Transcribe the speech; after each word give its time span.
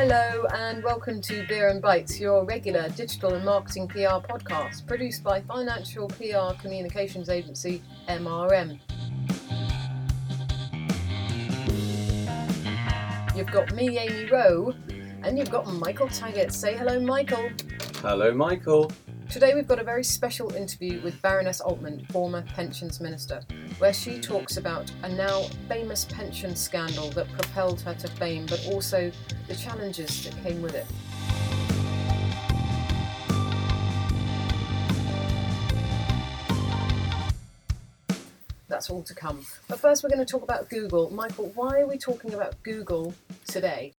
Hello 0.00 0.46
and 0.54 0.84
welcome 0.84 1.20
to 1.22 1.44
Beer 1.48 1.70
and 1.70 1.82
Bites, 1.82 2.20
your 2.20 2.44
regular 2.44 2.88
digital 2.90 3.34
and 3.34 3.44
marketing 3.44 3.88
PR 3.88 4.22
podcast 4.22 4.86
produced 4.86 5.24
by 5.24 5.40
financial 5.40 6.06
PR 6.06 6.54
communications 6.62 7.28
agency 7.28 7.82
MRM. 8.08 8.78
You've 13.34 13.50
got 13.50 13.74
me, 13.74 13.98
Amy 13.98 14.30
Rowe, 14.30 14.72
and 15.24 15.36
you've 15.36 15.50
got 15.50 15.66
Michael 15.66 16.06
Taggett. 16.06 16.52
Say 16.52 16.76
hello, 16.76 17.00
Michael. 17.00 17.50
Hello, 17.96 18.32
Michael. 18.32 18.92
Today 19.28 19.56
we've 19.56 19.66
got 19.66 19.80
a 19.80 19.84
very 19.84 20.04
special 20.04 20.54
interview 20.54 21.02
with 21.02 21.20
Baroness 21.22 21.60
Altmann, 21.60 22.08
former 22.12 22.42
pensions 22.54 23.00
minister, 23.00 23.42
where 23.78 23.92
she 23.92 24.18
talks 24.18 24.56
about 24.56 24.90
a 25.04 25.08
now 25.08 25.42
famous 25.68 26.04
pension 26.04 26.56
scandal 26.56 27.10
that 27.10 27.30
propelled 27.32 27.80
her 27.82 27.94
to 27.94 28.08
fame, 28.08 28.44
but 28.46 28.66
also 28.66 29.10
the 29.46 29.54
challenges 29.54 30.24
that 30.24 30.42
came 30.42 30.60
with 30.60 30.74
it. 30.74 30.86
That's 38.66 38.90
all 38.90 39.02
to 39.02 39.14
come. 39.14 39.46
But 39.68 39.78
first, 39.80 40.02
we're 40.02 40.10
going 40.10 40.24
to 40.24 40.30
talk 40.30 40.42
about 40.42 40.68
Google. 40.68 41.10
Michael, 41.10 41.50
why 41.54 41.80
are 41.80 41.86
we 41.86 41.96
talking 41.98 42.34
about 42.34 42.62
Google 42.62 43.14
today? 43.46 43.94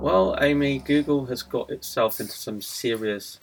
Well, 0.00 0.36
Amy, 0.40 0.78
Google 0.78 1.26
has 1.26 1.42
got 1.42 1.70
itself 1.70 2.20
into 2.20 2.32
some 2.32 2.60
serious 2.60 3.38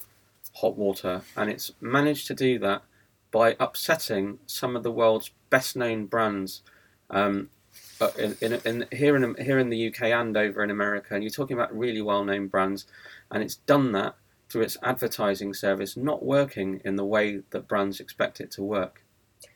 hot 0.53 0.77
water, 0.77 1.21
and 1.35 1.49
it's 1.49 1.71
managed 1.81 2.27
to 2.27 2.33
do 2.33 2.59
that 2.59 2.83
by 3.37 3.55
upsetting 3.59 4.39
some 4.47 4.75
of 4.75 4.81
the 4.81 4.91
world's 4.91 5.29
best 5.51 5.75
known 5.75 6.07
brands 6.07 6.63
um, 7.11 7.49
uh, 8.01 8.09
in, 8.17 8.35
in, 8.41 8.53
in, 8.65 8.85
here, 8.91 9.15
in, 9.15 9.35
here 9.39 9.59
in 9.59 9.69
the 9.69 9.87
UK 9.87 10.05
and 10.05 10.35
over 10.35 10.63
in 10.63 10.71
America. 10.71 11.13
And 11.13 11.23
you're 11.23 11.29
talking 11.29 11.55
about 11.55 11.77
really 11.77 12.01
well 12.01 12.25
known 12.25 12.47
brands, 12.47 12.87
and 13.29 13.43
it's 13.43 13.57
done 13.57 13.91
that 13.91 14.15
through 14.49 14.63
its 14.63 14.75
advertising 14.81 15.53
service 15.53 15.95
not 15.95 16.23
working 16.23 16.81
in 16.83 16.95
the 16.95 17.05
way 17.05 17.41
that 17.51 17.67
brands 17.67 17.99
expect 17.99 18.41
it 18.41 18.49
to 18.51 18.63
work. 18.63 19.03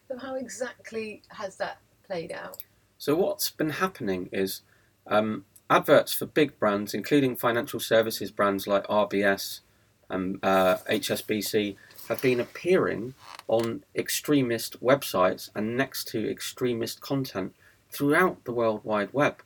So, 0.07 0.19
how 0.19 0.35
exactly 0.35 1.23
has 1.29 1.55
that 1.57 1.79
played 2.05 2.31
out? 2.31 2.59
So, 2.99 3.15
what's 3.15 3.49
been 3.49 3.71
happening 3.71 4.29
is 4.31 4.61
um, 5.07 5.45
adverts 5.71 6.13
for 6.13 6.27
big 6.27 6.59
brands, 6.59 6.93
including 6.93 7.35
financial 7.35 7.79
services 7.79 8.29
brands 8.29 8.67
like 8.67 8.85
RBS 8.85 9.61
and 10.07 10.37
uh, 10.43 10.77
HSBC, 10.89 11.77
have 12.07 12.21
been 12.21 12.39
appearing 12.39 13.13
on 13.47 13.83
extremist 13.95 14.81
websites 14.81 15.49
and 15.55 15.77
next 15.77 16.07
to 16.09 16.29
extremist 16.29 17.01
content 17.01 17.53
throughout 17.91 18.43
the 18.45 18.51
World 18.51 18.81
Wide 18.83 19.13
Web. 19.13 19.41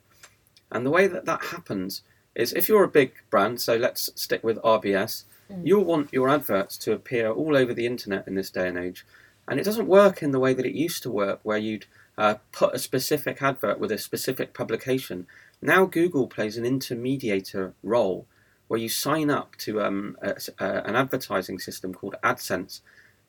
And 0.72 0.86
the 0.86 0.92
way 0.92 1.08
that 1.08 1.26
that 1.26 1.46
happens 1.46 2.02
is 2.34 2.54
if 2.54 2.68
you're 2.68 2.84
a 2.84 2.90
big 2.90 3.14
brand, 3.30 3.62
so 3.62 3.76
let's 3.76 4.10
stick 4.16 4.44
with 4.44 4.62
RBS, 4.62 5.24
mm. 5.52 5.62
you'll 5.64 5.86
want 5.86 6.14
your 6.14 6.30
adverts 6.30 6.78
to 6.80 6.94
appear 6.94 7.32
all 7.32 7.56
over 7.56 7.74
the 7.74 7.86
internet 7.86 8.28
in 8.28 8.36
this 8.36 8.50
day 8.50 8.68
and 8.68 8.78
age. 8.78 9.06
And 9.48 9.60
it 9.60 9.64
doesn't 9.64 9.88
work 9.88 10.22
in 10.22 10.32
the 10.32 10.40
way 10.40 10.54
that 10.54 10.66
it 10.66 10.74
used 10.74 11.04
to 11.04 11.12
work, 11.12 11.40
where 11.44 11.58
you'd 11.58 11.86
uh, 12.18 12.36
put 12.52 12.74
a 12.74 12.80
specific 12.80 13.42
advert 13.42 13.80
with 13.80 13.92
a 13.92 13.98
specific 13.98 14.54
publication. 14.54 15.28
Now 15.62 15.86
Google 15.86 16.28
plays 16.28 16.58
an 16.58 16.64
intermediator 16.64 17.74
role 17.84 18.26
where 18.68 18.80
you 18.80 18.90
sign 18.90 19.30
up 19.30 19.56
to 19.58 19.82
um, 19.82 20.18
a, 20.22 20.36
a, 20.60 20.88
an 20.88 20.96
advertising 20.96 21.60
system 21.60 21.94
called 21.94 22.16
AdSense. 22.24 22.82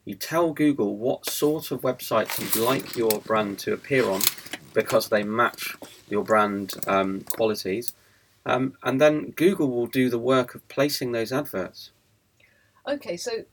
You 0.04 0.14
tell 0.14 0.52
Google 0.52 0.96
what 0.96 1.28
sort 1.28 1.70
of 1.70 1.82
websites 1.82 2.38
you'd 2.38 2.64
like 2.64 2.96
your 2.96 3.20
brand 3.20 3.58
to 3.60 3.72
appear 3.72 4.08
on 4.08 4.20
because 4.72 5.08
they 5.08 5.22
match 5.22 5.74
your 6.08 6.22
brand 6.22 6.74
um, 6.86 7.22
qualities. 7.22 7.94
Um, 8.44 8.74
and 8.82 9.00
then 9.00 9.30
Google 9.30 9.68
will 9.70 9.86
do 9.86 10.08
the 10.08 10.18
work 10.18 10.54
of 10.54 10.66
placing 10.68 11.12
those 11.12 11.32
adverts. 11.32 11.90
Okay, 12.86 13.16
so 13.16 13.44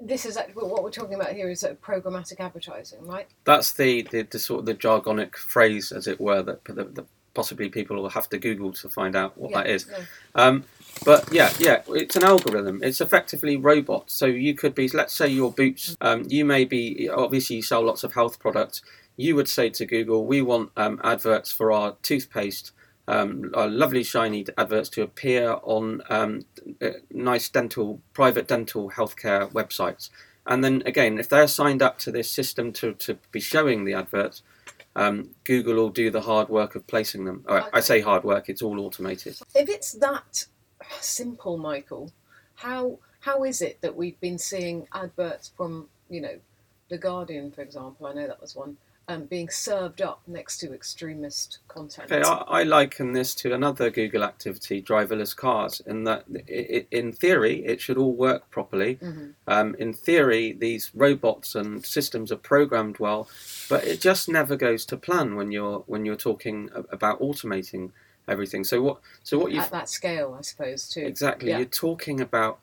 this 0.00 0.24
is 0.24 0.36
actually 0.36 0.68
what 0.68 0.84
we're 0.84 0.90
talking 0.90 1.14
about 1.14 1.32
here 1.32 1.50
is 1.50 1.64
uh, 1.64 1.74
programmatic 1.82 2.38
advertising, 2.38 3.04
right? 3.06 3.26
That's 3.44 3.72
the, 3.72 4.02
the, 4.02 4.22
the, 4.22 4.38
sort 4.38 4.60
of 4.60 4.66
the 4.66 4.74
jargonic 4.74 5.34
phrase, 5.34 5.90
as 5.90 6.06
it 6.06 6.20
were, 6.20 6.42
that, 6.42 6.64
that 6.64 7.06
possibly 7.34 7.68
people 7.68 7.96
will 7.96 8.10
have 8.10 8.28
to 8.30 8.38
Google 8.38 8.72
to 8.72 8.88
find 8.88 9.16
out 9.16 9.36
what 9.36 9.50
yeah, 9.50 9.62
that 9.62 9.70
is. 9.70 9.86
Um, 10.34 10.64
but 11.04 11.30
yeah, 11.32 11.50
yeah, 11.58 11.82
it's 11.88 12.16
an 12.16 12.24
algorithm. 12.24 12.80
It's 12.82 13.00
effectively 13.00 13.56
robots. 13.56 14.14
So 14.14 14.26
you 14.26 14.54
could 14.54 14.74
be, 14.74 14.88
let's 14.88 15.14
say, 15.14 15.28
your 15.28 15.52
Boots. 15.52 15.96
Um, 16.00 16.24
you 16.28 16.44
may 16.44 16.64
be 16.64 17.08
obviously 17.08 17.56
you 17.56 17.62
sell 17.62 17.82
lots 17.84 18.04
of 18.04 18.14
health 18.14 18.38
products. 18.38 18.82
You 19.16 19.36
would 19.36 19.48
say 19.48 19.70
to 19.70 19.86
Google, 19.86 20.24
we 20.24 20.42
want 20.42 20.70
um, 20.76 21.00
adverts 21.04 21.52
for 21.52 21.70
our 21.72 21.96
toothpaste 22.02 22.72
um, 23.06 23.50
lovely 23.54 24.02
shiny 24.02 24.46
adverts 24.56 24.88
to 24.90 25.02
appear 25.02 25.58
on 25.62 26.02
um, 26.08 26.42
uh, 26.80 26.90
nice 27.10 27.48
dental, 27.48 28.00
private 28.12 28.48
dental 28.48 28.90
healthcare 28.90 29.50
websites. 29.52 30.10
And 30.46 30.62
then 30.62 30.82
again, 30.86 31.18
if 31.18 31.28
they're 31.28 31.46
signed 31.46 31.82
up 31.82 31.98
to 32.00 32.10
this 32.10 32.30
system 32.30 32.72
to, 32.74 32.92
to 32.94 33.18
be 33.30 33.40
showing 33.40 33.84
the 33.84 33.94
adverts, 33.94 34.42
um, 34.96 35.30
Google 35.44 35.74
will 35.74 35.90
do 35.90 36.10
the 36.10 36.20
hard 36.20 36.48
work 36.48 36.74
of 36.74 36.86
placing 36.86 37.24
them. 37.24 37.44
Okay. 37.48 37.68
I 37.72 37.80
say 37.80 38.00
hard 38.00 38.24
work; 38.24 38.48
it's 38.48 38.62
all 38.62 38.80
automated. 38.80 39.36
If 39.54 39.68
it's 39.68 39.92
that 39.92 40.46
simple, 41.00 41.56
Michael, 41.58 42.12
how 42.56 42.98
how 43.20 43.44
is 43.44 43.60
it 43.62 43.80
that 43.80 43.96
we've 43.96 44.18
been 44.20 44.38
seeing 44.38 44.86
adverts 44.92 45.52
from 45.56 45.88
you 46.08 46.20
know, 46.20 46.38
the 46.90 46.98
Guardian, 46.98 47.50
for 47.50 47.62
example? 47.62 48.06
I 48.06 48.12
know 48.12 48.26
that 48.26 48.40
was 48.40 48.54
one 48.54 48.76
um, 49.08 49.24
being 49.24 49.48
served 49.48 50.00
up 50.00 50.22
next 50.26 50.58
to 50.58 50.72
extremist 50.72 51.58
content. 51.68 52.10
Okay, 52.10 52.22
I, 52.22 52.60
I, 52.60 52.62
liken 52.62 53.12
this 53.12 53.34
to 53.36 53.52
another 53.52 53.90
Google 53.90 54.24
activity, 54.24 54.80
driverless 54.80 55.36
cars, 55.36 55.80
in 55.86 56.04
that 56.04 56.24
it, 56.46 56.88
in 56.90 57.12
theory 57.12 57.64
it 57.66 57.80
should 57.80 57.98
all 57.98 58.14
work 58.14 58.50
properly. 58.50 58.96
Mm-hmm. 58.96 59.30
Um, 59.46 59.74
in 59.78 59.92
theory, 59.92 60.52
these 60.52 60.90
robots 60.94 61.54
and 61.54 61.84
systems 61.84 62.32
are 62.32 62.36
programmed 62.36 62.98
well, 62.98 63.28
but 63.68 63.84
it 63.84 64.00
just 64.00 64.28
never 64.28 64.56
goes 64.56 64.86
to 64.86 64.96
plan 64.96 65.36
when 65.36 65.52
you're 65.52 65.80
when 65.80 66.06
you're 66.06 66.16
talking 66.16 66.70
about 66.74 67.20
automating 67.20 67.90
everything. 68.26 68.64
So 68.64 68.80
what? 68.80 69.00
So 69.22 69.38
what 69.38 69.52
you 69.52 69.60
at 69.60 69.70
that 69.70 69.88
scale, 69.88 70.34
I 70.38 70.42
suppose 70.42 70.88
too. 70.88 71.00
Exactly, 71.00 71.50
yeah. 71.50 71.58
you're 71.58 71.66
talking 71.66 72.20
about 72.20 72.60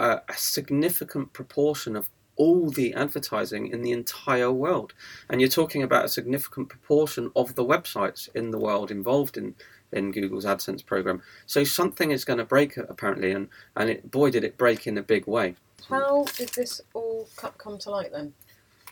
a 0.00 0.20
significant 0.34 1.32
proportion 1.32 1.94
of 1.94 2.08
all 2.36 2.70
the 2.70 2.94
advertising 2.94 3.68
in 3.68 3.82
the 3.82 3.92
entire 3.92 4.50
world. 4.50 4.92
And 5.28 5.40
you're 5.40 5.50
talking 5.50 5.82
about 5.82 6.04
a 6.04 6.08
significant 6.08 6.68
proportion 6.68 7.30
of 7.36 7.54
the 7.54 7.64
websites 7.64 8.28
in 8.34 8.50
the 8.50 8.58
world 8.58 8.90
involved 8.90 9.36
in, 9.36 9.54
in 9.92 10.12
Google's 10.12 10.44
AdSense 10.44 10.84
program. 10.84 11.22
So 11.46 11.64
something 11.64 12.10
is 12.10 12.24
going 12.24 12.38
to 12.38 12.44
break 12.44 12.76
apparently, 12.76 13.32
and, 13.32 13.48
and 13.76 13.90
it, 13.90 14.10
boy, 14.10 14.30
did 14.30 14.44
it 14.44 14.58
break 14.58 14.86
in 14.86 14.98
a 14.98 15.02
big 15.02 15.26
way. 15.26 15.56
How 15.88 16.24
did 16.36 16.50
this 16.50 16.80
all 16.94 17.28
come 17.58 17.78
to 17.78 17.90
light 17.90 18.12
then? 18.12 18.34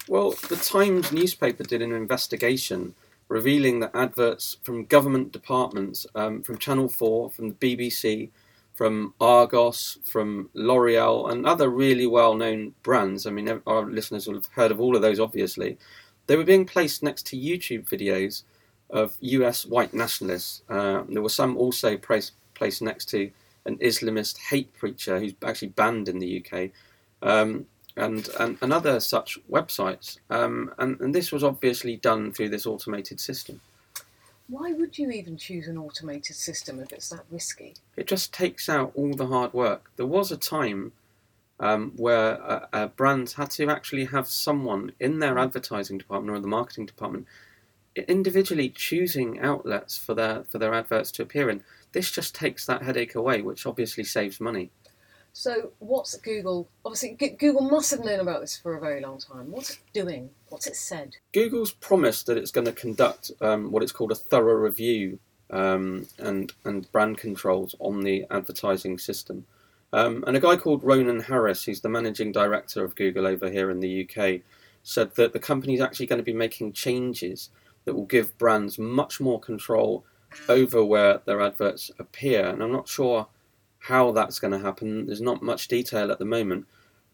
Well, 0.08 0.32
the 0.48 0.56
Times 0.56 1.12
newspaper 1.12 1.62
did 1.62 1.81
an 1.81 1.92
investigation 1.92 2.94
revealing 3.28 3.81
that 3.81 3.91
adverts 3.94 4.58
from 4.62 4.84
government 4.84 5.32
departments, 5.32 6.06
um, 6.14 6.42
from 6.42 6.58
Channel 6.58 6.88
4, 6.88 7.31
from 7.31 7.48
the 7.48 7.54
BBC, 7.54 8.28
from 8.75 9.15
Argos, 9.21 9.99
from 10.05 10.50
L'Oreal, 10.55 11.31
and 11.31 11.47
other 11.47 11.69
really 11.69 12.06
well 12.06 12.34
known 12.34 12.75
brands. 12.83 13.27
I 13.27 13.31
mean, 13.31 13.60
our 13.66 13.84
listeners 13.84 14.27
will 14.27 14.34
have 14.34 14.47
heard 14.47 14.71
of 14.71 14.81
all 14.81 14.97
of 14.97 15.03
those, 15.03 15.21
obviously. 15.21 15.78
They 16.27 16.37
were 16.37 16.44
being 16.44 16.65
placed 16.65 17.03
next 17.03 17.27
to 17.27 17.37
YouTube 17.37 17.88
videos 17.88 18.44
of 18.91 19.16
US 19.21 19.66
white 19.66 19.93
nationalists. 19.93 20.62
Uh, 20.69 21.03
there 21.09 21.22
were 21.22 21.28
some 21.28 21.56
also 21.56 21.97
placed, 21.97 22.32
placed 22.55 22.82
next 22.82 23.09
to 23.11 23.31
an 23.65 23.78
Islamist 23.78 24.38
hate 24.38 24.72
preacher 24.75 25.19
who's 25.19 25.34
actually 25.44 25.69
banned 25.69 26.09
in 26.09 26.19
the 26.19 26.44
UK. 26.44 26.71
Um, 27.22 27.66
and, 27.97 28.28
and, 28.41 28.59
and 28.62 28.72
other 28.72 29.00
such 29.00 29.38
websites. 29.50 30.19
Um, 30.31 30.73
and, 30.79 31.00
and 31.00 31.14
this 31.14 31.31
was 31.31 31.44
obviously 31.44 31.96
done 31.96 32.32
through 32.32 32.49
this 32.49 32.67
automated 32.67 33.20
system. 33.20 33.61
Why 34.52 34.75
would 34.75 34.99
you 34.99 35.10
even 35.10 35.38
choose 35.38 35.66
an 35.66 35.78
automated 35.78 36.37
system 36.37 36.78
if 36.78 36.93
it's 36.93 37.08
that 37.08 37.25
risky? 37.31 37.72
It 37.96 38.06
just 38.06 38.34
takes 38.34 38.69
out 38.69 38.93
all 38.94 39.14
the 39.14 39.28
hard 39.28 39.54
work. 39.54 39.90
There 39.96 40.04
was 40.04 40.31
a 40.31 40.37
time 40.37 40.93
um, 41.58 41.93
where 41.96 42.38
uh, 42.43 42.66
uh, 42.70 42.87
brands 42.88 43.32
had 43.32 43.50
to 43.52 43.70
actually 43.70 44.04
have 44.04 44.28
someone 44.28 44.93
in 45.00 45.20
their 45.20 45.38
advertising 45.38 45.96
department 45.96 46.37
or 46.37 46.40
the 46.40 46.49
marketing 46.49 46.84
department 46.84 47.26
individually 47.96 48.69
choosing 48.69 49.40
outlets 49.40 49.96
for 49.96 50.12
their 50.12 50.44
for 50.44 50.58
their 50.58 50.75
adverts 50.75 51.10
to 51.12 51.22
appear 51.22 51.48
in. 51.48 51.64
This 51.93 52.10
just 52.10 52.34
takes 52.34 52.66
that 52.66 52.82
headache 52.82 53.14
away, 53.14 53.40
which 53.40 53.64
obviously 53.64 54.05
saves 54.05 54.38
money. 54.38 54.70
So, 55.34 55.73
what's 55.79 56.17
Google? 56.19 56.69
Obviously, 56.84 57.11
Google 57.38 57.62
must 57.62 57.90
have 57.90 58.05
known 58.05 58.20
about 58.20 58.43
this 58.43 58.56
for 58.56 58.75
a 58.75 58.81
very 58.81 59.00
long 59.00 59.19
time. 59.19 59.50
What's 59.50 59.70
it 59.70 59.79
doing? 59.94 60.31
What's 60.50 60.67
it 60.67 60.76
said? 60.76 61.17
Google's 61.32 61.73
promised 61.73 62.26
that 62.26 62.37
it's 62.37 62.50
going 62.50 62.67
to 62.67 62.73
conduct 62.73 63.31
um, 63.40 63.73
what 63.73 63.82
it's 63.82 63.93
called 63.93 64.12
a 64.12 64.17
thorough 64.17 64.55
review 64.55 65.19
um, 65.50 66.06
and 66.19 66.52
and 66.64 66.90
brand 66.93 67.17
controls 67.17 67.75
on 67.79 68.02
the 68.02 68.26
advertising 68.31 68.99
system. 68.99 69.46
Um, 69.94 70.23
and 70.26 70.37
a 70.37 70.40
guy 70.40 70.56
called 70.56 70.84
Ronan 70.84 71.20
Harris, 71.20 71.64
who's 71.64 71.81
the 71.81 71.88
managing 71.88 72.32
director 72.32 72.84
of 72.84 72.94
Google 72.94 73.26
over 73.26 73.50
here 73.50 73.70
in 73.70 73.81
the 73.81 74.08
UK, 74.08 74.40
said 74.82 75.14
that 75.14 75.32
the 75.32 75.38
company 75.38 75.75
is 75.75 75.81
actually 75.81 76.06
going 76.06 76.19
to 76.19 76.25
be 76.25 76.32
making 76.32 76.73
changes 76.73 77.50
that 77.84 77.94
will 77.94 78.06
give 78.06 78.37
brands 78.38 78.79
much 78.79 79.20
more 79.20 79.40
control 79.40 80.05
over 80.49 80.84
where 80.84 81.20
their 81.25 81.40
adverts 81.40 81.90
appear, 81.99 82.46
and 82.49 82.62
I'm 82.62 82.73
not 82.73 82.88
sure 82.88 83.29
how 83.82 84.12
that's 84.12 84.38
going 84.38 84.52
to 84.52 84.58
happen. 84.58 85.06
There's 85.06 85.20
not 85.20 85.43
much 85.43 85.67
detail 85.67 86.12
at 86.12 86.19
the 86.19 86.25
moment, 86.25 86.67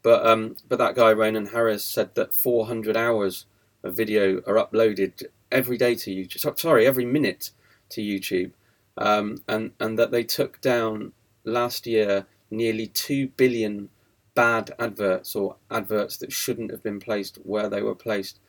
but 0.03 0.26
um, 0.26 0.56
but 0.69 0.79
that 0.79 0.94
guy 0.94 1.12
Ronan 1.12 1.47
Harris 1.47 1.85
said 1.85 2.15
that 2.15 2.35
400 2.35 2.97
hours 2.97 3.47
of 3.82 3.97
video 3.97 4.38
are 4.47 4.55
uploaded 4.55 5.25
every 5.50 5.79
day 5.79 5.94
to 5.94 6.11
YouTube. 6.11 6.59
Sorry, 6.59 6.87
every 6.87 7.06
minute 7.06 7.53
to 7.91 8.03
YouTube, 8.03 8.53
um, 8.99 9.38
and 9.49 9.73
and 9.81 9.99
that 9.99 10.11
they 10.11 10.23
took 10.23 10.61
down 10.61 11.12
last 11.44 11.87
year 11.87 12.26
nearly 12.50 12.87
two 12.87 13.29
billion 13.29 13.88
bad 14.35 14.70
adverts 14.79 15.35
or 15.35 15.56
adverts 15.70 16.19
that 16.19 16.32
shouldn't 16.32 16.70
have 16.70 16.82
been 16.82 17.00
placed 17.00 17.37
where 17.44 17.70
they 17.70 17.81
were 17.81 17.94
placed, 17.94 18.41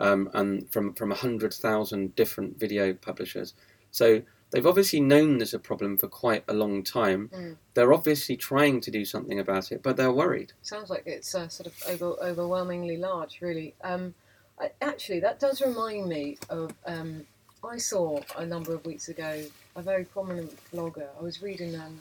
um, 0.00 0.28
and 0.34 0.68
from 0.72 0.94
from 0.94 1.12
hundred 1.12 1.54
thousand 1.54 2.16
different 2.16 2.58
video 2.58 2.92
publishers. 2.92 3.54
So 3.92 4.22
they've 4.50 4.66
obviously 4.66 5.00
known 5.00 5.38
there's 5.38 5.54
a 5.54 5.58
problem 5.58 5.96
for 5.96 6.08
quite 6.08 6.44
a 6.48 6.52
long 6.52 6.82
time. 6.82 7.30
Mm. 7.34 7.56
They're 7.74 7.92
obviously 7.92 8.36
trying 8.36 8.80
to 8.82 8.90
do 8.90 9.04
something 9.04 9.38
about 9.38 9.72
it, 9.72 9.82
but 9.82 9.96
they're 9.96 10.12
worried. 10.12 10.52
Sounds 10.62 10.90
like 10.90 11.04
it's 11.06 11.34
uh, 11.34 11.48
sort 11.48 11.66
of 11.66 11.74
over, 11.88 12.14
overwhelmingly 12.22 12.96
large, 12.96 13.38
really. 13.40 13.74
Um, 13.82 14.14
I, 14.60 14.70
actually, 14.80 15.20
that 15.20 15.40
does 15.40 15.60
remind 15.60 16.08
me 16.08 16.38
of. 16.48 16.72
Um, 16.86 17.26
I 17.64 17.76
saw 17.76 18.20
a 18.36 18.46
number 18.46 18.72
of 18.72 18.86
weeks 18.86 19.08
ago 19.08 19.44
a 19.74 19.82
very 19.82 20.04
prominent 20.04 20.56
blogger. 20.72 21.08
I 21.18 21.22
was 21.22 21.42
reading 21.42 21.74
um, 21.74 21.98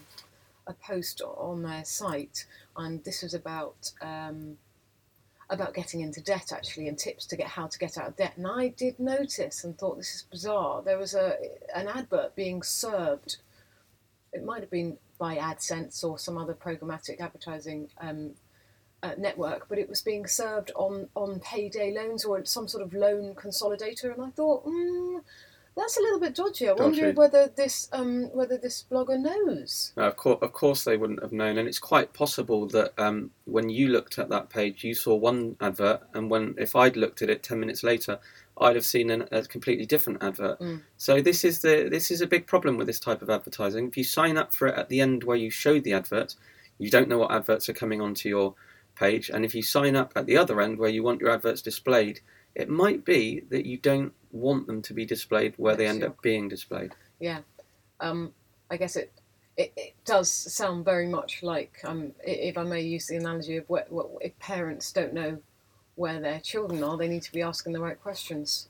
a 0.67 0.73
post 0.73 1.21
on 1.21 1.63
their 1.63 1.83
site, 1.83 2.45
and 2.75 3.03
this 3.03 3.23
was 3.23 3.33
about 3.33 3.91
um, 4.01 4.57
about 5.49 5.73
getting 5.73 6.01
into 6.01 6.21
debt 6.21 6.51
actually, 6.51 6.87
and 6.87 6.97
tips 6.97 7.25
to 7.27 7.37
get 7.37 7.47
how 7.47 7.67
to 7.67 7.79
get 7.79 7.97
out 7.97 8.07
of 8.07 8.15
debt. 8.17 8.33
And 8.37 8.47
I 8.47 8.69
did 8.69 8.99
notice 8.99 9.63
and 9.63 9.77
thought 9.77 9.97
this 9.97 10.15
is 10.15 10.23
bizarre. 10.23 10.81
There 10.81 10.97
was 10.97 11.13
a 11.13 11.37
an 11.75 11.87
advert 11.87 12.35
being 12.35 12.63
served. 12.63 13.37
It 14.33 14.43
might 14.43 14.61
have 14.61 14.71
been 14.71 14.97
by 15.17 15.37
AdSense 15.37 16.03
or 16.03 16.19
some 16.19 16.37
other 16.37 16.53
programmatic 16.53 17.19
advertising 17.19 17.89
um, 17.99 18.31
uh, 19.01 19.13
network, 19.17 19.67
but 19.69 19.79
it 19.79 19.89
was 19.89 20.01
being 20.01 20.27
served 20.27 20.71
on 20.75 21.07
on 21.15 21.39
payday 21.39 21.93
loans 21.93 22.25
or 22.25 22.43
some 22.45 22.67
sort 22.67 22.83
of 22.83 22.93
loan 22.93 23.33
consolidator. 23.35 24.13
And 24.13 24.23
I 24.23 24.29
thought, 24.31 24.65
mm, 24.65 25.21
that's 25.77 25.95
a 25.95 26.01
little 26.01 26.19
bit 26.19 26.33
dodgy. 26.33 26.67
I 26.67 26.73
wonder 26.73 27.01
Dodgy. 27.01 27.15
whether 27.15 27.47
this 27.55 27.87
um, 27.93 28.29
whether 28.33 28.57
this 28.57 28.83
blogger 28.91 29.19
knows. 29.19 29.93
Now, 29.95 30.07
of 30.07 30.17
course, 30.17 30.39
of 30.41 30.51
course, 30.51 30.83
they 30.83 30.97
wouldn't 30.97 31.21
have 31.21 31.31
known, 31.31 31.57
and 31.57 31.67
it's 31.67 31.79
quite 31.79 32.13
possible 32.13 32.67
that 32.69 32.93
um, 32.97 33.31
when 33.45 33.69
you 33.69 33.89
looked 33.89 34.17
at 34.17 34.29
that 34.29 34.49
page, 34.49 34.83
you 34.83 34.95
saw 34.95 35.15
one 35.15 35.55
advert, 35.61 36.01
and 36.13 36.31
when 36.31 36.55
if 36.57 36.75
I'd 36.75 36.97
looked 36.97 37.21
at 37.21 37.29
it 37.29 37.43
ten 37.43 37.59
minutes 37.59 37.83
later, 37.83 38.19
I'd 38.59 38.75
have 38.75 38.85
seen 38.85 39.11
an, 39.11 39.27
a 39.31 39.43
completely 39.43 39.85
different 39.85 40.23
advert. 40.23 40.59
Mm. 40.59 40.81
So 40.97 41.21
this 41.21 41.45
is 41.45 41.61
the 41.61 41.87
this 41.89 42.09
is 42.09 42.21
a 42.21 42.27
big 42.27 42.47
problem 42.47 42.77
with 42.77 42.87
this 42.87 42.99
type 42.99 43.21
of 43.21 43.29
advertising. 43.29 43.87
If 43.87 43.97
you 43.97 44.03
sign 44.03 44.35
up 44.35 44.53
for 44.53 44.67
it 44.67 44.77
at 44.77 44.89
the 44.89 44.99
end 44.99 45.23
where 45.23 45.37
you 45.37 45.51
show 45.51 45.79
the 45.79 45.93
advert, 45.93 46.35
you 46.79 46.89
don't 46.89 47.07
know 47.07 47.19
what 47.19 47.31
adverts 47.31 47.69
are 47.69 47.73
coming 47.73 48.01
onto 48.01 48.27
your 48.27 48.55
page, 48.95 49.29
and 49.29 49.45
if 49.45 49.53
you 49.53 49.61
sign 49.61 49.95
up 49.95 50.11
at 50.15 50.25
the 50.25 50.37
other 50.37 50.59
end 50.59 50.79
where 50.79 50.89
you 50.89 51.03
want 51.03 51.21
your 51.21 51.29
adverts 51.29 51.61
displayed, 51.61 52.19
it 52.57 52.69
might 52.69 53.05
be 53.05 53.43
that 53.51 53.65
you 53.67 53.77
don't 53.77 54.11
want 54.31 54.65
them 54.67 54.81
to 54.81 54.93
be 54.93 55.05
displayed 55.05 55.53
where 55.57 55.75
they 55.75 55.85
end 55.87 56.03
up 56.03 56.19
being 56.23 56.49
displayed. 56.49 56.91
Yeah, 57.19 57.39
um, 57.99 58.33
I 58.71 58.77
guess 58.77 58.95
it, 58.95 59.11
it 59.55 59.71
it 59.77 59.93
does 60.05 60.29
sound 60.29 60.83
very 60.83 61.07
much 61.07 61.43
like 61.43 61.79
um, 61.85 62.11
if 62.23 62.57
I 62.57 62.63
may 62.63 62.81
use 62.81 63.07
the 63.07 63.17
analogy 63.17 63.57
of 63.57 63.69
what, 63.69 63.91
what 63.91 64.07
if 64.21 64.37
parents 64.39 64.91
don't 64.91 65.13
know 65.13 65.37
where 65.95 66.19
their 66.19 66.39
children 66.39 66.83
are, 66.83 66.97
they 66.97 67.07
need 67.07 67.23
to 67.23 67.31
be 67.31 67.43
asking 67.43 67.73
the 67.73 67.79
right 67.79 68.01
questions. 68.01 68.69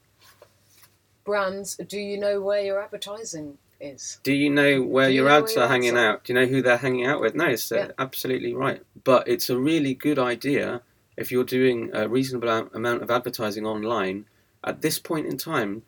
Brands, 1.26 1.78
do 1.88 1.98
you 2.00 2.18
know 2.20 2.42
where 2.42 2.62
your 2.62 2.82
advertising 2.82 3.58
is? 3.80 4.20
Do 4.24 4.34
you 4.34 4.50
know 4.50 4.82
where 4.82 5.08
Do 5.08 5.14
you 5.14 5.22
your 5.22 5.30
know 5.30 5.40
ads 5.44 5.56
where 5.56 5.66
are 5.66 5.68
hanging 5.68 5.90
ads 5.90 5.98
are? 5.98 6.10
out? 6.12 6.24
Do 6.26 6.34
you 6.34 6.40
know 6.40 6.46
who 6.46 6.62
they're 6.62 6.78
hanging 6.78 7.06
out 7.06 7.22
with? 7.22 7.36
No, 7.36 7.46
it's 7.46 7.72
uh, 7.72 7.76
Yeah. 7.76 7.92
absolutely 8.00 8.54
right. 8.54 8.82
But 9.04 9.28
it's 9.28 9.50
a 9.50 9.58
really 9.58 9.94
good 9.94 10.20
idea 10.20 10.82
if 11.18 11.32
you're 11.32 11.44
doing 11.44 11.90
a 11.94 12.08
reasonable 12.08 12.70
amount 12.74 13.02
of 13.02 13.10
advertising 13.10 13.66
online 13.66 14.26
at 14.64 14.82
this 14.82 15.00
point 15.00 15.26
in 15.26 15.36
time 15.36 15.82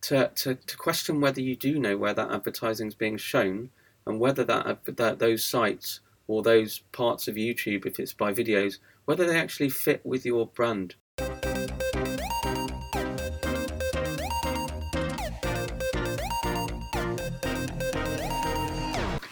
to, 0.00 0.30
to, 0.34 0.54
to 0.54 0.76
question 0.76 1.20
whether 1.20 1.40
you 1.40 1.54
do 1.54 1.78
know 1.78 1.96
where 1.96 2.14
that 2.14 2.30
advertising 2.30 2.88
is 2.88 2.94
being 2.94 3.18
shown 3.18 3.70
and 4.06 4.18
whether 4.18 4.42
that, 4.42 4.78
that 4.86 5.18
those 5.18 5.46
sites 5.46 6.00
or 6.26 6.42
those 6.42 6.78
parts 6.92 7.28
of 7.28 7.34
YouTube, 7.34 7.84
if 7.84 8.00
it's 8.00 8.14
by 8.14 8.32
videos, 8.32 8.78
whether 9.04 9.26
they 9.26 9.38
actually 9.38 9.68
fit 9.68 10.04
with 10.04 10.24
your 10.24 10.46
brand. 10.46 10.94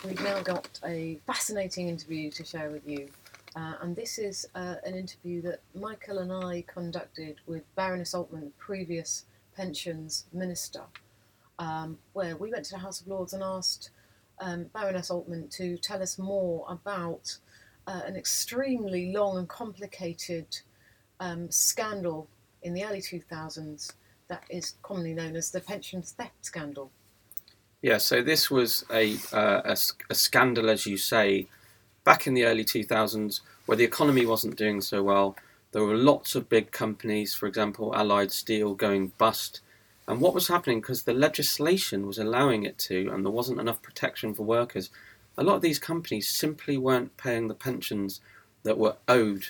We've 0.05 0.23
now 0.23 0.43
got 0.43 0.69
a 0.85 1.19
fascinating 1.27 1.89
interview 1.89 2.31
to 2.33 2.45
share 2.45 2.71
with 2.71 2.87
you. 2.87 3.09
Uh, 3.55 3.75
and 3.83 3.95
this 3.95 4.19
is 4.19 4.47
uh, 4.55 4.77
an 4.85 4.95
interview 4.95 5.43
that 5.43 5.61
Michael 5.75 6.19
and 6.19 6.33
I 6.33 6.65
conducted 6.67 7.37
with 7.47 7.63
Baroness 7.75 8.15
Altmann, 8.15 8.51
previous 8.59 9.25
pensions 9.55 10.25
minister, 10.33 10.83
um, 11.59 11.99
where 12.15 12.37
we 12.37 12.51
went 12.51 12.65
to 12.67 12.71
the 12.73 12.79
House 12.79 13.01
of 13.01 13.09
Lords 13.09 13.35
and 13.35 13.43
asked 13.43 13.91
um, 14.41 14.65
Baroness 14.73 15.11
Altmann 15.11 15.51
to 15.57 15.77
tell 15.77 16.03
us 16.03 16.19
more 16.19 16.65
about 16.69 17.37
uh, 17.87 18.01
an 18.07 18.17
extremely 18.17 19.13
long 19.13 19.37
and 19.37 19.49
complicated 19.49 20.47
um, 21.21 21.51
scandal 21.51 22.29
in 22.63 22.73
the 22.73 22.85
early 22.85 23.01
2000s 23.01 23.93
that 24.29 24.45
is 24.49 24.75
commonly 24.83 25.13
known 25.13 25.37
as 25.37 25.51
the 25.51 25.61
pensions 25.61 26.13
theft 26.13 26.45
scandal. 26.45 26.91
Yeah, 27.83 27.99
so 27.99 28.23
this 28.23 28.51
was 28.51 28.85
a, 28.91 29.17
uh, 29.33 29.63
a, 29.65 29.77
a 30.09 30.15
scandal, 30.15 30.71
as 30.71 30.87
you 30.87 30.97
say, 30.97 31.49
back 32.05 32.27
in 32.27 32.35
the 32.35 32.45
early 32.45 32.65
2000s 32.65 33.41
where 33.67 33.77
the 33.77 33.85
economy 33.85 34.27
wasn't 34.27 34.57
doing 34.57 34.81
so 34.81 35.03
well. 35.03 35.37
There 35.73 35.85
were 35.85 35.97
lots 35.97 36.35
of 36.35 36.49
big 36.49 36.71
companies, 36.71 37.35
for 37.35 37.47
example, 37.47 37.95
Allied 37.95 38.33
Steel, 38.33 38.75
going 38.75 39.13
bust. 39.19 39.61
And 40.07 40.21
what 40.21 40.35
was 40.35 40.49
happening, 40.49 40.81
because 40.81 41.05
the 41.05 41.15
legislation 41.15 42.07
was 42.07 42.19
allowing 42.19 42.65
it 42.65 42.79
to, 42.81 43.11
and 43.13 43.25
there 43.25 43.33
wasn't 43.33 43.61
enough 43.61 43.81
protection 43.81 44.35
for 44.35 44.43
workers, 44.43 44.91
a 45.39 45.45
lot 45.45 45.57
of 45.57 45.63
these 45.63 45.79
companies 45.79 46.29
simply 46.29 46.77
weren't 46.77 47.17
paying 47.17 47.49
the 47.49 47.55
pensions 47.55 48.21
that 48.65 48.79
were 48.79 48.97
owed 49.09 49.47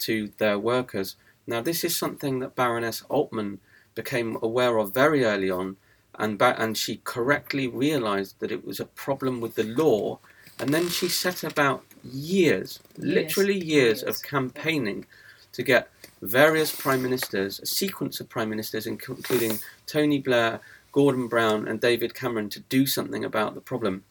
to 0.00 0.30
their 0.38 0.58
workers. 0.58 1.16
Now, 1.46 1.60
this 1.60 1.82
is 1.84 1.96
something 1.96 2.38
that 2.38 2.54
Baroness 2.54 3.02
Altmann 3.10 3.58
became 3.94 4.38
aware 4.42 4.78
of 4.78 4.94
very 4.94 5.24
early 5.24 5.50
on, 5.50 5.76
and 6.14 6.38
ba- 6.38 6.60
and 6.60 6.76
she 6.76 7.00
correctly 7.04 7.66
realised 7.66 8.38
that 8.40 8.52
it 8.52 8.64
was 8.64 8.78
a 8.78 8.84
problem 8.84 9.40
with 9.40 9.54
the 9.54 9.64
law, 9.64 10.18
and 10.60 10.72
then 10.72 10.88
she 10.88 11.08
set 11.08 11.42
about 11.42 11.84
years, 12.12 12.80
literally 12.96 13.54
years, 13.54 14.00
years, 14.00 14.02
of 14.02 14.22
campaigning 14.22 15.06
to 15.52 15.62
get 15.62 15.88
various 16.20 16.74
prime 16.74 17.02
ministers, 17.02 17.60
a 17.60 17.66
sequence 17.66 18.20
of 18.20 18.28
prime 18.28 18.50
ministers, 18.50 18.86
including 18.86 19.58
Tony 19.86 20.18
Blair, 20.18 20.60
Gordon 20.92 21.28
Brown, 21.28 21.68
and 21.68 21.80
David 21.80 22.14
Cameron, 22.14 22.48
to 22.50 22.60
do 22.60 22.86
something 22.86 23.24
about 23.24 23.54
the 23.54 23.60
problem. 23.60 24.04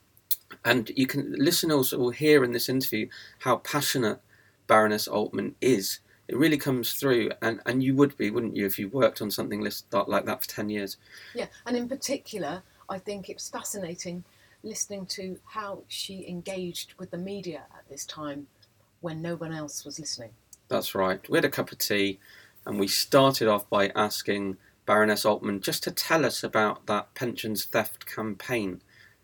And 0.64 0.92
you 0.96 1.08
can 1.08 1.34
listeners 1.34 1.92
will 1.92 2.12
hear 2.12 2.44
in 2.44 2.52
this 2.52 2.70
interview 2.70 3.10
how 3.40 3.58
passionate 3.58 4.20
Baroness 4.68 5.08
Altmann 5.08 5.54
is. 5.60 6.00
It 6.28 6.38
really 6.38 6.58
comes 6.58 6.94
through, 6.94 7.32
and, 7.42 7.60
and 7.66 7.84
you 7.84 7.96
would 7.96 8.16
be, 8.18 8.30
wouldn't 8.30 8.56
you, 8.56 8.66
if 8.66 8.80
you 8.80 8.88
worked 8.88 9.22
on 9.22 9.30
something 9.30 9.60
like 9.60 10.26
that 10.26 10.42
for 10.42 10.48
ten 10.50 10.70
years? 10.70 10.98
Yeah, 11.36 11.48
and 11.66 11.76
in 11.76 11.90
particular, 11.90 12.64
I 12.88 13.00
think 13.00 13.30
it's 13.30 13.50
fascinating 13.50 14.24
listening 14.64 15.06
to 15.06 15.38
how 15.46 15.84
she 15.88 16.26
engaged 16.28 16.94
with 16.98 17.12
the 17.12 17.18
media 17.18 17.64
at 17.78 17.88
this 17.90 18.06
time 18.06 18.48
when 19.02 19.22
no 19.22 19.36
one 19.36 19.52
else 19.52 19.84
was 19.84 20.00
listening. 20.00 20.32
That's 20.70 20.96
right. 20.96 21.28
We 21.30 21.38
had 21.38 21.46
a 21.46 21.50
cup 21.50 21.72
of 21.72 21.78
tea, 21.78 22.20
and 22.66 22.80
we 22.80 22.88
started 22.88 23.48
off 23.48 23.70
by 23.70 23.90
asking 23.90 24.58
Baroness 24.86 25.26
Altmann 25.26 25.62
just 25.62 25.84
to 25.84 25.92
tell 25.92 26.26
us 26.26 26.44
about 26.44 26.88
that 26.88 27.14
pensions 27.14 27.66
theft 27.66 28.06
campaign. 28.06 28.82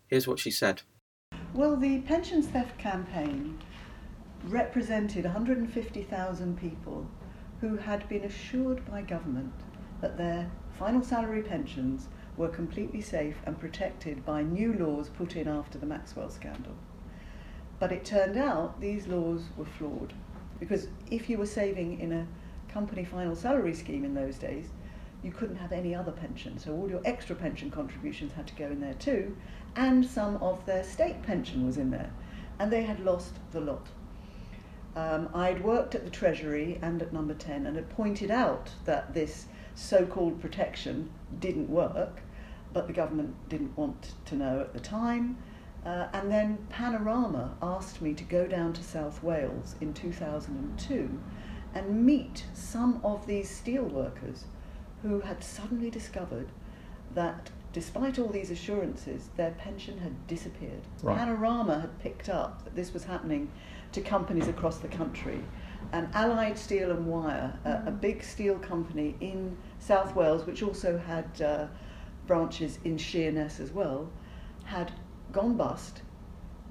Here's 0.08 0.28
what 0.28 0.38
she 0.38 0.50
said. 0.50 0.82
Well, 1.54 1.76
the 1.76 2.00
pensions 2.02 2.46
theft 2.46 2.78
campaign 2.78 3.58
represented 4.44 5.24
150,000 5.24 6.58
people 6.58 7.10
who 7.60 7.76
had 7.76 8.08
been 8.08 8.24
assured 8.24 8.84
by 8.90 9.02
government 9.02 9.52
that 10.00 10.16
their 10.16 10.50
final 10.78 11.02
salary 11.02 11.42
pensions 11.42 12.08
were 12.40 12.48
completely 12.48 13.02
safe 13.02 13.36
and 13.44 13.60
protected 13.60 14.24
by 14.24 14.42
new 14.42 14.72
laws 14.72 15.10
put 15.10 15.36
in 15.36 15.46
after 15.46 15.76
the 15.76 15.84
Maxwell 15.84 16.30
scandal. 16.30 16.72
But 17.78 17.92
it 17.92 18.02
turned 18.02 18.38
out 18.38 18.80
these 18.80 19.06
laws 19.06 19.42
were 19.58 19.66
flawed 19.66 20.14
because 20.58 20.88
if 21.10 21.28
you 21.28 21.36
were 21.36 21.44
saving 21.44 22.00
in 22.00 22.12
a 22.12 22.26
company 22.72 23.04
final 23.04 23.36
salary 23.36 23.74
scheme 23.74 24.06
in 24.06 24.14
those 24.14 24.38
days, 24.38 24.68
you 25.22 25.30
couldn't 25.30 25.56
have 25.56 25.70
any 25.70 25.94
other 25.94 26.12
pension. 26.12 26.58
So 26.58 26.74
all 26.74 26.88
your 26.88 27.02
extra 27.04 27.36
pension 27.36 27.70
contributions 27.70 28.32
had 28.32 28.46
to 28.46 28.54
go 28.54 28.66
in 28.66 28.80
there 28.80 28.94
too, 28.94 29.36
and 29.76 30.04
some 30.04 30.36
of 30.36 30.64
their 30.64 30.82
state 30.82 31.22
pension 31.22 31.66
was 31.66 31.76
in 31.76 31.90
there, 31.90 32.10
and 32.58 32.72
they 32.72 32.84
had 32.84 33.00
lost 33.00 33.34
the 33.52 33.60
lot. 33.60 33.88
Um, 34.96 35.28
I'd 35.34 35.62
worked 35.62 35.94
at 35.94 36.04
the 36.04 36.10
Treasury 36.10 36.78
and 36.80 37.02
at 37.02 37.12
Number 37.12 37.34
10 37.34 37.66
and 37.66 37.76
had 37.76 37.90
pointed 37.90 38.30
out 38.30 38.70
that 38.86 39.14
this 39.14 39.46
so 39.74 40.04
called 40.04 40.40
protection 40.40 41.10
didn't 41.38 41.70
work. 41.70 42.22
But 42.72 42.86
the 42.86 42.92
government 42.92 43.34
didn't 43.48 43.76
want 43.76 44.14
to 44.26 44.36
know 44.36 44.60
at 44.60 44.72
the 44.72 44.80
time. 44.80 45.36
Uh, 45.84 46.08
and 46.12 46.30
then 46.30 46.58
Panorama 46.68 47.56
asked 47.62 48.02
me 48.02 48.12
to 48.14 48.24
go 48.24 48.46
down 48.46 48.72
to 48.74 48.82
South 48.82 49.22
Wales 49.22 49.76
in 49.80 49.94
2002 49.94 51.18
and 51.74 52.04
meet 52.04 52.44
some 52.52 53.00
of 53.02 53.26
these 53.26 53.48
steel 53.48 53.84
workers 53.84 54.44
who 55.02 55.20
had 55.20 55.42
suddenly 55.42 55.88
discovered 55.90 56.48
that 57.14 57.50
despite 57.72 58.18
all 58.18 58.28
these 58.28 58.50
assurances, 58.50 59.30
their 59.36 59.52
pension 59.52 59.98
had 59.98 60.26
disappeared. 60.26 60.82
Right. 61.02 61.16
Panorama 61.16 61.80
had 61.80 61.98
picked 62.00 62.28
up 62.28 62.64
that 62.64 62.74
this 62.74 62.92
was 62.92 63.04
happening 63.04 63.50
to 63.92 64.00
companies 64.00 64.48
across 64.48 64.78
the 64.78 64.88
country. 64.88 65.40
And 65.92 66.08
Allied 66.14 66.58
Steel 66.58 66.90
and 66.90 67.06
Wire, 67.06 67.58
a, 67.64 67.84
a 67.86 67.90
big 67.90 68.22
steel 68.22 68.58
company 68.58 69.14
in 69.20 69.56
South 69.78 70.14
Wales, 70.14 70.46
which 70.46 70.62
also 70.62 70.98
had 70.98 71.40
uh, 71.40 71.66
branches 72.30 72.78
in 72.84 72.96
Sheerness 72.96 73.58
as 73.58 73.72
well, 73.72 74.08
had 74.62 74.92
gone 75.32 75.56
bust, 75.56 76.02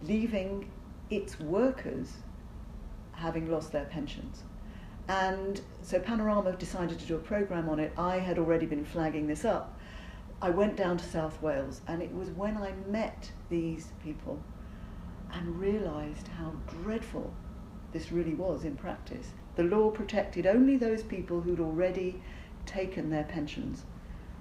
leaving 0.01 0.71
its 1.09 1.37
workers 1.37 2.13
having 3.11 3.51
lost 3.51 3.73
their 3.73 3.83
pensions. 3.83 4.43
And 5.09 5.59
so 5.81 5.99
Panorama 5.99 6.53
decided 6.53 6.97
to 6.99 7.05
do 7.05 7.15
a 7.17 7.19
program 7.33 7.67
on 7.67 7.77
it. 7.77 7.91
I 7.97 8.19
had 8.19 8.39
already 8.39 8.67
been 8.67 8.85
flagging 8.85 9.27
this 9.27 9.43
up. 9.43 9.77
I 10.41 10.49
went 10.49 10.77
down 10.77 10.95
to 10.95 11.03
South 11.03 11.41
Wales, 11.41 11.81
and 11.87 12.01
it 12.01 12.13
was 12.13 12.29
when 12.29 12.55
I 12.55 12.71
met 12.87 13.29
these 13.49 13.89
people 14.01 14.41
and 15.33 15.59
realised 15.59 16.29
how 16.29 16.53
dreadful 16.83 17.33
this 17.91 18.13
really 18.13 18.33
was 18.33 18.63
in 18.63 18.77
practice. 18.77 19.33
The 19.57 19.63
law 19.63 19.91
protected 19.91 20.47
only 20.47 20.77
those 20.77 21.03
people 21.03 21.41
who'd 21.41 21.59
already 21.59 22.21
taken 22.65 23.09
their 23.09 23.25
pensions. 23.25 23.83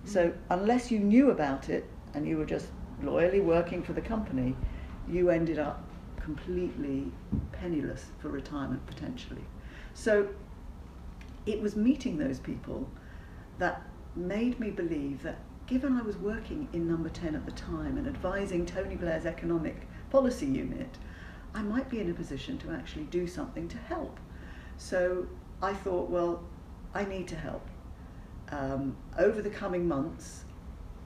So, 0.08 0.32
unless 0.48 0.90
you 0.90 1.00
knew 1.00 1.30
about 1.30 1.68
it 1.68 1.84
and 2.14 2.26
you 2.26 2.38
were 2.38 2.46
just 2.46 2.68
loyally 3.02 3.40
working 3.40 3.82
for 3.82 3.92
the 3.92 4.00
company, 4.00 4.56
you 5.06 5.28
ended 5.28 5.58
up 5.58 5.84
completely 6.18 7.12
penniless 7.52 8.06
for 8.18 8.30
retirement 8.30 8.86
potentially. 8.86 9.44
So, 9.92 10.28
it 11.44 11.60
was 11.60 11.76
meeting 11.76 12.16
those 12.16 12.38
people 12.38 12.88
that 13.58 13.82
made 14.16 14.58
me 14.58 14.70
believe 14.70 15.22
that 15.24 15.40
given 15.66 15.98
I 15.98 16.00
was 16.00 16.16
working 16.16 16.68
in 16.72 16.88
number 16.88 17.10
10 17.10 17.34
at 17.34 17.44
the 17.44 17.52
time 17.52 17.98
and 17.98 18.06
advising 18.06 18.64
Tony 18.64 18.96
Blair's 18.96 19.26
economic 19.26 19.86
policy 20.08 20.46
unit, 20.46 20.96
I 21.54 21.60
might 21.60 21.90
be 21.90 22.00
in 22.00 22.10
a 22.10 22.14
position 22.14 22.56
to 22.60 22.70
actually 22.70 23.04
do 23.04 23.26
something 23.26 23.68
to 23.68 23.76
help. 23.76 24.18
So 24.78 25.26
I 25.60 25.74
thought, 25.74 26.08
well, 26.08 26.44
I 26.94 27.04
need 27.04 27.28
to 27.28 27.36
help. 27.36 27.68
Um, 28.50 28.97
over 29.19 29.43
the 29.43 29.50
coming 29.50 29.87
months, 29.87 30.45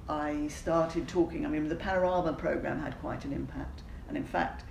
I 0.08 0.48
started 0.48 1.08
talking. 1.08 1.44
I 1.44 1.48
mean, 1.48 1.68
the 1.68 1.74
Panorama 1.76 2.32
program 2.32 2.80
had 2.80 2.98
quite 3.00 3.24
an 3.24 3.32
impact, 3.32 3.82
and 4.08 4.16
in 4.16 4.24
fact, 4.24 4.64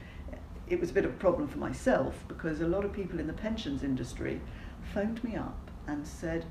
it 0.67 0.79
was 0.79 0.91
a 0.91 0.93
bit 0.93 1.05
of 1.05 1.11
a 1.11 1.17
problem 1.17 1.47
for 1.47 1.57
myself 1.57 2.23
because 2.27 2.61
a 2.61 2.67
lot 2.67 2.85
of 2.85 2.93
people 2.93 3.19
in 3.19 3.27
the 3.27 3.33
pensions 3.33 3.83
industry 3.83 4.39
phoned 4.93 5.23
me 5.23 5.35
up 5.35 5.69
and 5.87 6.07
said, 6.07 6.45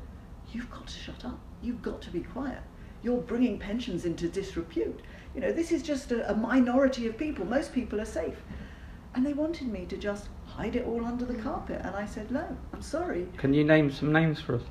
You've 0.53 0.71
got 0.71 0.87
to 0.89 0.99
shut 0.99 1.25
up. 1.25 1.39
You've 1.63 1.81
got 1.81 2.03
to 2.03 2.11
be 2.11 2.21
quiet. 2.21 2.61
You're 3.03 3.21
bringing 3.21 3.59
pensions 3.59 4.05
into 4.05 4.29
disrepute. 4.29 5.01
You 5.35 5.41
know, 5.41 5.53
this 5.53 5.73
is 5.73 5.83
just 5.83 6.13
a, 6.13 6.29
a 6.31 6.35
minority 6.35 7.07
of 7.07 7.17
people. 7.17 7.47
Most 7.47 7.73
people 7.73 8.01
are 8.01 8.07
safe. 8.07 8.43
And 9.15 9.25
they 9.25 9.33
wanted 9.33 9.69
me 9.69 9.87
to 9.87 9.97
just 9.97 10.29
hide 10.45 10.77
it 10.77 10.87
all 10.87 11.05
under 11.05 11.25
the 11.25 11.35
carpet. 11.35 11.81
And 11.83 11.95
I 11.97 12.05
said, 12.05 12.31
No, 12.31 12.57
I'm 12.73 12.83
sorry. 12.83 13.27
Can 13.37 13.55
you 13.55 13.65
name 13.65 13.91
some 13.91 14.13
names 14.13 14.41
for 14.41 14.57
us? 14.57 14.63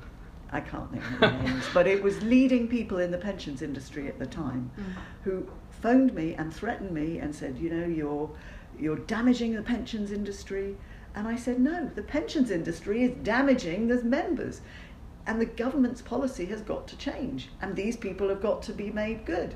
I 0.52 0.60
can't 0.60 0.92
name 0.92 1.02
the 1.20 1.30
names, 1.30 1.64
but 1.72 1.86
it 1.86 2.02
was 2.02 2.22
leading 2.22 2.66
people 2.66 2.98
in 2.98 3.10
the 3.10 3.18
pensions 3.18 3.62
industry 3.62 4.08
at 4.08 4.18
the 4.18 4.26
time 4.26 4.70
mm. 4.76 4.84
who 5.22 5.46
phoned 5.70 6.12
me 6.12 6.34
and 6.34 6.52
threatened 6.52 6.90
me 6.90 7.18
and 7.18 7.34
said, 7.34 7.58
you 7.58 7.70
know, 7.70 7.86
you're 7.86 8.30
you're 8.78 8.96
damaging 8.96 9.54
the 9.54 9.62
pensions 9.62 10.10
industry. 10.10 10.76
And 11.14 11.28
I 11.28 11.36
said, 11.36 11.60
no, 11.60 11.90
the 11.94 12.02
pensions 12.02 12.50
industry 12.50 13.02
is 13.02 13.16
damaging 13.22 13.88
the 13.88 14.02
members. 14.02 14.60
And 15.26 15.40
the 15.40 15.46
government's 15.46 16.00
policy 16.00 16.46
has 16.46 16.62
got 16.62 16.88
to 16.88 16.96
change. 16.96 17.50
And 17.60 17.76
these 17.76 17.96
people 17.96 18.28
have 18.28 18.40
got 18.40 18.62
to 18.62 18.72
be 18.72 18.90
made 18.90 19.26
good. 19.26 19.54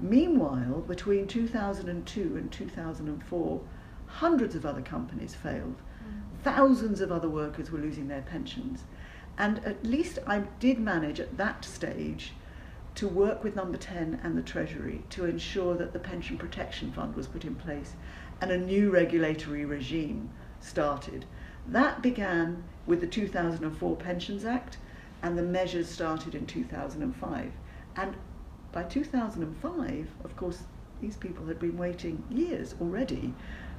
Meanwhile, 0.00 0.84
between 0.86 1.26
2002 1.26 2.36
and 2.36 2.50
2004, 2.50 3.60
hundreds 4.06 4.54
of 4.54 4.64
other 4.64 4.82
companies 4.82 5.34
failed. 5.34 5.76
Mm. 5.76 6.42
Thousands 6.42 7.00
of 7.00 7.12
other 7.12 7.28
workers 7.28 7.70
were 7.70 7.78
losing 7.78 8.08
their 8.08 8.22
pensions. 8.22 8.84
And 9.38 9.58
at 9.64 9.84
least 9.84 10.18
I 10.26 10.40
did 10.60 10.78
manage 10.78 11.20
at 11.20 11.36
that 11.36 11.64
stage 11.64 12.32
to 12.94 13.06
work 13.06 13.44
with 13.44 13.54
Number 13.54 13.76
10 13.76 14.20
and 14.22 14.36
the 14.36 14.42
Treasury 14.42 15.04
to 15.10 15.26
ensure 15.26 15.74
that 15.74 15.92
the 15.92 15.98
Pension 15.98 16.38
Protection 16.38 16.92
Fund 16.92 17.14
was 17.14 17.26
put 17.26 17.44
in 17.44 17.54
place 17.54 17.92
and 18.40 18.50
a 18.50 18.58
new 18.58 18.90
regulatory 18.90 19.64
regime 19.64 20.30
started. 20.60 21.26
That 21.66 22.00
began 22.00 22.64
with 22.86 23.00
the 23.00 23.06
2004 23.06 23.96
Pensions 23.96 24.44
Act 24.44 24.78
and 25.22 25.36
the 25.36 25.42
measures 25.42 25.88
started 25.88 26.34
in 26.34 26.46
2005. 26.46 27.52
And 27.96 28.16
by 28.72 28.84
2005, 28.84 30.08
of 30.24 30.36
course, 30.36 30.62
these 31.00 31.16
people 31.16 31.46
had 31.46 31.58
been 31.58 31.76
waiting 31.76 32.22
years 32.30 32.74
already 32.80 33.34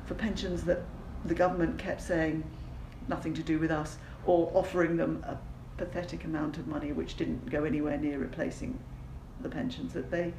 for 0.06 0.14
pensions 0.14 0.64
that 0.66 0.84
the 1.26 1.36
government 1.36 1.80
kept 1.80 2.02
saying 2.02 2.44
nothing 3.08 3.34
to 3.34 3.44
do 3.44 3.60
with 3.60 3.72
us 3.72 3.98
or 4.28 4.52
offering 4.54 4.98
them 4.98 5.24
a 5.26 5.38
pathetic 5.78 6.26
amount 6.26 6.58
of 6.58 6.68
money 6.68 6.92
which 6.92 7.16
didn't 7.16 7.50
go 7.50 7.64
anywhere 7.64 7.98
near 7.98 8.20
replacing 8.20 8.78
the 9.42 9.50
pensions 9.50 9.94
that 9.94 10.12
they 10.12 10.34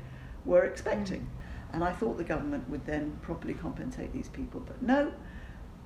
were 0.45 0.65
expecting. 0.65 1.21
Mm. 1.21 1.75
And 1.75 1.85
I 1.85 1.93
thought 1.93 2.17
the 2.17 2.25
government 2.25 2.69
would 2.71 2.87
then 2.87 3.19
properly 3.23 3.55
compensate 3.55 4.13
these 4.13 4.29
people, 4.29 4.61
but 4.61 4.81
no, 4.83 5.13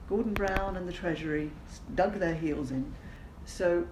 Gordon 0.09 0.35
Brown 0.35 0.77
and 0.77 0.87
the 0.87 0.93
Treasury 0.93 1.51
dug 1.95 2.15
their 2.15 2.35
heels 2.35 2.71
in. 2.71 2.93
So 3.45 3.87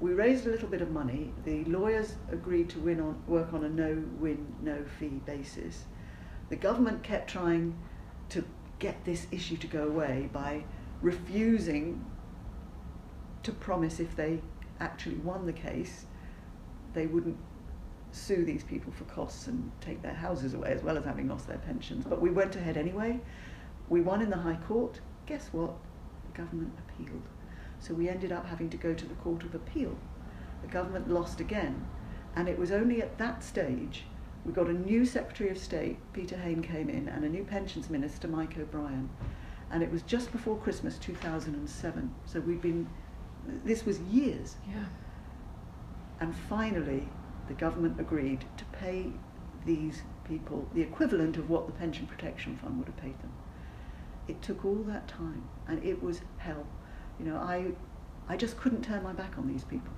we 0.00 0.12
raised 0.12 0.46
a 0.46 0.50
little 0.50 0.68
bit 0.68 0.82
of 0.82 0.90
money. 0.90 1.32
The 1.44 1.64
lawyers 1.64 2.14
agreed 2.30 2.68
to 2.70 2.78
win 2.78 3.00
on, 3.00 3.22
work 3.26 3.52
on 3.52 3.64
a 3.64 3.68
no-win, 3.68 4.54
no-fee 4.62 5.20
basis. 5.26 5.84
The 6.48 6.56
government 6.56 7.02
kept 7.02 7.30
trying 7.30 7.76
to 8.30 8.44
get 8.78 9.04
this 9.04 9.26
issue 9.30 9.56
to 9.58 9.66
go 9.66 9.86
away 9.86 10.28
by 10.32 10.64
refusing 11.00 12.04
to 13.44 13.52
promise 13.52 14.00
if 14.00 14.14
they 14.16 14.40
actually 14.80 15.16
won 15.16 15.46
the 15.46 15.52
case, 15.52 16.06
they 16.92 17.06
wouldn't 17.06 17.36
sue 18.12 18.44
these 18.44 18.62
people 18.62 18.92
for 18.92 19.04
costs 19.04 19.46
and 19.46 19.70
take 19.80 20.00
their 20.02 20.14
houses 20.14 20.54
away 20.54 20.72
as 20.72 20.82
well 20.82 20.96
as 20.96 21.04
having 21.04 21.28
lost 21.28 21.48
their 21.48 21.58
pensions. 21.58 22.04
But 22.04 22.20
we 22.20 22.30
went 22.30 22.56
ahead 22.56 22.76
anyway. 22.76 23.20
We 23.88 24.00
won 24.00 24.22
in 24.22 24.30
the 24.30 24.36
High 24.36 24.58
Court. 24.68 25.00
Guess 25.26 25.48
what? 25.52 25.74
The 26.30 26.38
government 26.38 26.72
appealed. 26.78 27.22
So 27.80 27.94
we 27.94 28.08
ended 28.08 28.32
up 28.32 28.46
having 28.46 28.70
to 28.70 28.76
go 28.76 28.94
to 28.94 29.06
the 29.06 29.14
Court 29.14 29.42
of 29.42 29.54
Appeal. 29.54 29.96
The 30.62 30.68
government 30.68 31.10
lost 31.10 31.40
again. 31.40 31.86
And 32.36 32.48
it 32.48 32.58
was 32.58 32.70
only 32.70 33.02
at 33.02 33.18
that 33.18 33.42
stage 33.44 34.04
we 34.44 34.52
got 34.52 34.68
a 34.68 34.74
new 34.74 35.06
Secretary 35.06 35.48
of 35.48 35.56
State, 35.56 35.96
Peter 36.12 36.36
Hain 36.36 36.60
came 36.60 36.90
in, 36.90 37.08
and 37.08 37.24
a 37.24 37.28
new 37.28 37.44
Pensions 37.44 37.88
Minister, 37.88 38.28
Mike 38.28 38.58
O'Brien. 38.58 39.08
And 39.70 39.82
it 39.82 39.90
was 39.90 40.02
just 40.02 40.30
before 40.32 40.56
Christmas 40.58 40.98
2007. 40.98 42.14
So 42.26 42.40
we'd 42.40 42.60
been, 42.60 42.86
this 43.64 43.84
was 43.84 43.98
years. 44.00 44.56
Yeah. 44.68 44.84
And 46.20 46.34
finally, 46.34 47.08
the 47.48 47.54
government 47.54 48.00
agreed 48.00 48.44
to 48.56 48.64
pay 48.66 49.12
these 49.66 50.02
people 50.24 50.68
the 50.74 50.80
equivalent 50.80 51.36
of 51.36 51.50
what 51.50 51.66
the 51.66 51.72
Pension 51.72 52.06
Protection 52.06 52.56
Fund 52.56 52.78
would 52.78 52.88
have 52.88 52.96
paid 52.96 53.18
them. 53.20 53.32
It 54.26 54.40
took 54.40 54.64
all 54.64 54.82
that 54.86 55.06
time, 55.06 55.48
and 55.68 55.84
it 55.84 56.02
was 56.02 56.22
hell. 56.38 56.66
You 57.18 57.26
know, 57.26 57.36
I, 57.36 57.72
I 58.28 58.36
just 58.36 58.56
couldn't 58.56 58.82
turn 58.82 59.02
my 59.02 59.12
back 59.12 59.36
on 59.36 59.46
these 59.46 59.64
people. 59.64 59.92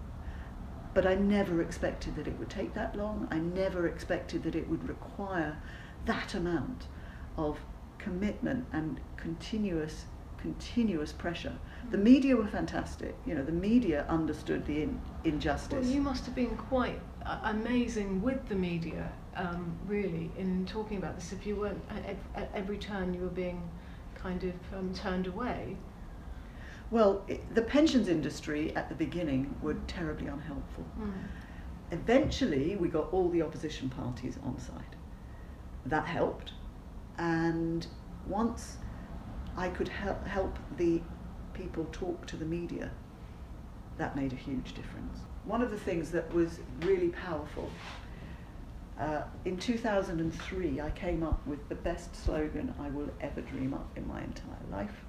But 0.94 1.06
I 1.06 1.14
never 1.14 1.62
expected 1.62 2.16
that 2.16 2.26
it 2.26 2.38
would 2.38 2.50
take 2.50 2.74
that 2.74 2.96
long. 2.96 3.28
I 3.30 3.38
never 3.38 3.86
expected 3.86 4.42
that 4.44 4.54
it 4.56 4.68
would 4.68 4.88
require 4.88 5.56
that 6.06 6.34
amount 6.34 6.86
of 7.36 7.58
commitment 7.98 8.66
and 8.72 9.00
continuous, 9.16 10.06
continuous 10.38 11.12
pressure. 11.12 11.56
The 11.90 11.98
media 11.98 12.36
were 12.36 12.46
fantastic. 12.46 13.14
You 13.26 13.34
know, 13.34 13.44
the 13.44 13.52
media 13.52 14.04
understood 14.08 14.66
the 14.66 14.82
in, 14.82 15.00
injustice. 15.24 15.84
Well, 15.84 15.94
you 15.94 16.00
must 16.00 16.24
have 16.26 16.34
been 16.34 16.56
quite 16.56 17.00
uh, 17.24 17.38
amazing 17.44 18.22
with 18.22 18.48
the 18.48 18.54
media, 18.54 19.10
um, 19.36 19.76
really, 19.86 20.30
in 20.36 20.66
talking 20.66 20.98
about 20.98 21.16
this. 21.16 21.32
If 21.32 21.46
you 21.46 21.56
weren't 21.56 21.82
at, 21.90 22.16
at 22.34 22.50
every 22.54 22.78
turn, 22.78 23.14
you 23.14 23.22
were 23.22 23.28
being 23.28 23.62
kind 24.14 24.42
of 24.44 24.78
um, 24.78 24.92
turned 24.94 25.26
away. 25.26 25.76
Well, 26.90 27.24
it, 27.26 27.54
the 27.54 27.62
pensions 27.62 28.08
industry 28.08 28.74
at 28.76 28.88
the 28.88 28.94
beginning 28.94 29.54
were 29.60 29.74
terribly 29.86 30.28
unhelpful. 30.28 30.84
Eventually, 31.90 32.76
we 32.76 32.88
got 32.88 33.12
all 33.12 33.28
the 33.28 33.42
opposition 33.42 33.88
parties 33.88 34.38
on 34.44 34.58
side. 34.58 34.96
That 35.84 36.06
helped. 36.06 36.52
And 37.18 37.86
once 38.26 38.78
I 39.56 39.68
could 39.68 39.88
hel- 39.88 40.20
help 40.26 40.58
the 40.76 41.00
people 41.54 41.86
talk 41.92 42.26
to 42.26 42.36
the 42.36 42.44
media, 42.44 42.90
that 43.98 44.14
made 44.14 44.32
a 44.32 44.36
huge 44.36 44.74
difference. 44.74 45.20
One 45.44 45.62
of 45.62 45.70
the 45.70 45.78
things 45.78 46.10
that 46.10 46.32
was 46.34 46.60
really 46.82 47.08
powerful 47.08 47.70
Uh, 48.98 49.22
in 49.44 49.58
2003, 49.58 50.80
I 50.80 50.90
came 50.90 51.22
up 51.22 51.46
with 51.46 51.68
the 51.68 51.74
best 51.74 52.16
slogan 52.16 52.74
I 52.80 52.88
will 52.88 53.10
ever 53.20 53.42
dream 53.42 53.74
up 53.74 53.86
in 53.94 54.08
my 54.08 54.22
entire 54.22 54.66
life. 54.70 55.04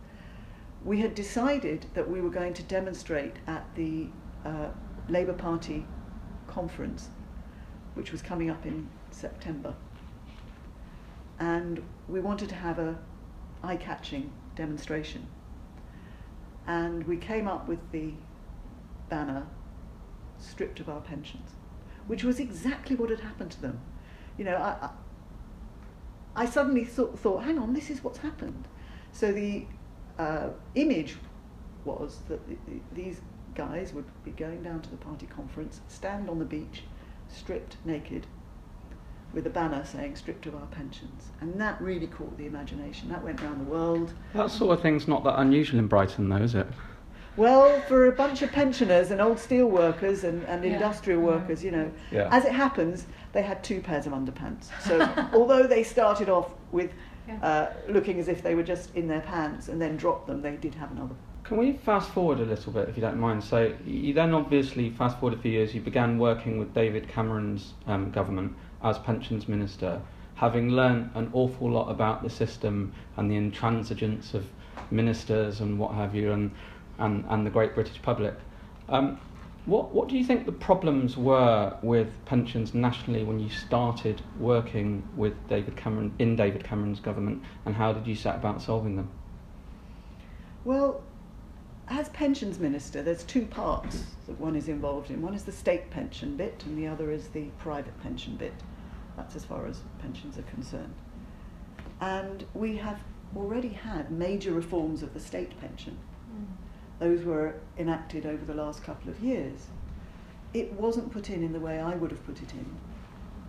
We 0.84 1.00
had 1.00 1.16
decided 1.16 1.86
that 1.94 2.10
we 2.10 2.20
were 2.20 2.30
going 2.30 2.54
to 2.56 2.64
demonstrate 2.64 3.38
at 3.48 3.64
the 3.76 4.08
uh, 4.44 4.68
Labour 5.08 5.34
Party 5.34 5.86
conference, 6.48 7.10
which 7.94 8.12
was 8.12 8.22
coming 8.22 8.50
up 8.50 8.66
in 8.66 8.90
September. 9.10 9.74
And 11.40 11.82
we 12.10 12.20
wanted 12.20 12.50
to 12.50 12.56
have 12.56 12.80
a 12.80 12.98
eye-catching 13.64 14.32
demonstration. 14.56 15.28
And 16.66 17.06
we 17.08 17.18
came 17.18 17.48
up 17.48 17.68
with 17.68 17.92
the 17.92 18.14
banner, 19.10 19.48
stripped 20.38 20.80
of 20.80 20.90
our 20.90 21.02
pensions 21.02 21.52
which 22.08 22.24
was 22.24 22.40
exactly 22.40 22.96
what 22.96 23.10
had 23.10 23.20
happened 23.20 23.52
to 23.52 23.62
them. 23.62 23.80
You 24.38 24.46
know, 24.46 24.56
I, 24.56 24.88
I, 26.36 26.44
I 26.44 26.46
suddenly 26.46 26.86
thought, 26.86 27.20
thought, 27.20 27.44
hang 27.44 27.60
on, 27.60 27.74
this 27.74 27.90
is 27.90 28.04
what's 28.04 28.20
happened. 28.20 28.68
So 29.12 29.32
the 29.32 29.66
uh, 30.18 30.50
image 30.76 31.18
was 31.86 32.20
that 32.30 32.48
the, 32.48 32.56
the, 32.68 32.80
these 32.94 33.22
guys 33.56 33.94
would 33.94 34.06
be 34.24 34.32
going 34.32 34.64
down 34.64 34.82
to 34.82 34.90
the 34.90 34.98
party 34.98 35.26
conference, 35.26 35.82
stand 35.88 36.30
on 36.30 36.40
the 36.40 36.46
beach, 36.46 36.84
stripped 37.28 37.78
naked, 37.86 38.26
with 39.38 39.46
a 39.46 39.50
banner 39.52 39.86
saying 39.86 40.16
stripped 40.16 40.48
of 40.48 40.56
our 40.56 40.66
pensions. 40.72 41.26
And 41.42 41.62
that 41.62 41.80
really 41.80 42.08
caught 42.08 42.36
the 42.40 42.48
imagination. 42.48 43.08
That 43.10 43.24
went 43.24 43.40
around 43.44 43.60
the 43.60 43.70
world. 43.72 44.12
That 44.34 44.50
sort 44.50 44.76
of 44.76 44.82
thing's 44.82 45.08
not 45.08 45.24
that 45.26 45.38
unusual 45.40 45.78
in 45.78 45.86
Brighton, 45.86 46.28
though, 46.28 46.38
is 46.38 46.56
it? 46.56 46.66
Well, 47.36 47.80
for 47.82 48.08
a 48.08 48.12
bunch 48.12 48.42
of 48.42 48.52
pensioners 48.52 49.12
and 49.12 49.22
old 49.22 49.38
steel 49.38 49.68
workers 49.68 50.24
and, 50.24 50.44
and 50.48 50.66
Yeah. 50.66 50.72
industrial 50.74 51.22
workers, 51.22 51.64
you 51.64 51.70
know, 51.70 51.92
Yeah. 52.12 52.30
as 52.32 52.46
it 52.46 52.52
happens, 52.52 53.06
they 53.34 53.44
had 53.44 53.64
two 53.64 53.80
pairs 53.80 54.08
of 54.08 54.14
underpants. 54.14 54.72
So 54.82 55.08
although 55.34 55.68
they 55.68 55.84
started 55.84 56.30
off 56.30 56.56
with 56.72 56.90
Yeah. 57.28 57.38
uh, 57.44 57.74
looking 57.92 58.20
as 58.20 58.28
if 58.30 58.42
they 58.42 58.56
were 58.56 58.64
just 58.64 58.96
in 58.96 59.08
their 59.08 59.22
pants 59.22 59.68
and 59.70 59.80
then 59.80 59.98
dropped 59.98 60.26
them, 60.26 60.42
they 60.42 60.56
did 60.56 60.74
have 60.74 60.92
another. 60.92 61.14
Can 61.44 61.58
we 61.58 61.74
fast 61.74 62.10
forward 62.10 62.40
a 62.40 62.46
little 62.46 62.74
bit, 62.74 62.90
if 62.90 62.98
you 62.98 63.02
don't 63.02 63.20
mind? 63.20 63.44
So 63.44 63.72
you 63.86 64.14
then 64.16 64.34
obviously 64.34 64.90
fast 64.90 65.20
forward 65.20 65.38
a 65.38 65.42
few 65.42 65.52
years. 65.52 65.76
You 65.76 65.80
began 65.82 66.18
working 66.18 66.58
with 66.58 66.74
David 66.74 67.08
Cameron's 67.08 67.76
um, 67.86 68.10
government 68.10 68.54
as 68.84 68.98
pensions 69.00 69.48
minister, 69.48 70.02
having 70.36 70.70
learned 70.70 71.10
an 71.16 71.30
awful 71.34 71.70
lot 71.72 71.90
about 71.90 72.24
the 72.24 72.30
system 72.30 72.94
and 73.16 73.30
the 73.30 73.36
intransigence 73.36 74.34
of 74.34 74.46
ministers 74.92 75.60
and 75.60 75.80
what 75.80 75.94
have 75.94 76.16
you, 76.16 76.32
and 76.32 76.52
and, 77.00 77.26
and 77.30 77.46
the 77.46 77.50
great 77.50 77.76
British 77.76 78.02
public. 78.02 78.34
Um, 78.90 79.20
what 79.66 79.94
what 79.94 80.08
do 80.08 80.18
you 80.18 80.24
think 80.24 80.46
the 80.46 80.52
problems 80.52 81.18
were 81.18 81.76
with 81.82 82.08
pensions 82.26 82.74
nationally 82.74 83.24
when 83.24 83.40
you 83.40 83.50
started 83.50 84.22
working 84.40 85.08
with 85.16 85.34
David 85.50 85.76
Cameron 85.76 86.14
in 86.20 86.36
David 86.36 86.64
Cameron's 86.64 87.00
government, 87.00 87.44
and 87.66 87.76
how 87.76 87.92
did 87.92 88.08
you 88.08 88.16
set 88.16 88.36
about 88.36 88.62
solving 88.62 88.96
them? 88.96 89.10
Well, 90.64 91.02
as 91.90 92.10
pensions 92.10 92.60
minister, 92.60 93.02
there's 93.02 93.24
two 93.24 93.46
parts 93.46 94.04
that 94.28 94.40
one 94.40 94.56
is 94.56 94.68
involved 94.68 95.10
in. 95.10 95.22
One 95.22 95.34
is 95.34 95.44
the 95.44 95.52
state 95.52 95.90
pension 95.90 96.36
bit, 96.36 96.64
and 96.66 96.78
the 96.78 96.88
other 96.88 97.12
is 97.12 97.30
the 97.30 97.46
private 97.60 97.98
pension 98.02 98.36
bit. 98.36 98.54
That's 99.16 99.36
as 99.36 99.46
far 99.46 99.66
as 99.66 99.82
pensions 100.00 100.38
are 100.38 100.44
concerned. 100.44 100.94
And 102.02 102.46
we 102.54 102.78
have 102.78 103.00
already 103.36 103.70
had 103.70 104.12
major 104.12 104.52
reforms 104.52 105.02
of 105.02 105.14
the 105.14 105.20
state 105.20 105.60
pension. 105.60 105.98
Mm. 106.32 106.46
Those 107.00 107.24
were 107.24 107.56
enacted 107.78 108.26
over 108.26 108.44
the 108.44 108.54
last 108.54 108.84
couple 108.84 109.10
of 109.10 109.20
years. 109.22 109.68
It 110.54 110.74
wasn't 110.74 111.12
put 111.12 111.30
in 111.30 111.44
in 111.44 111.54
the 111.54 111.60
way 111.60 111.80
I 111.80 111.96
would 111.96 112.12
have 112.12 112.26
put 112.26 112.42
it 112.42 112.52
in. 112.52 112.78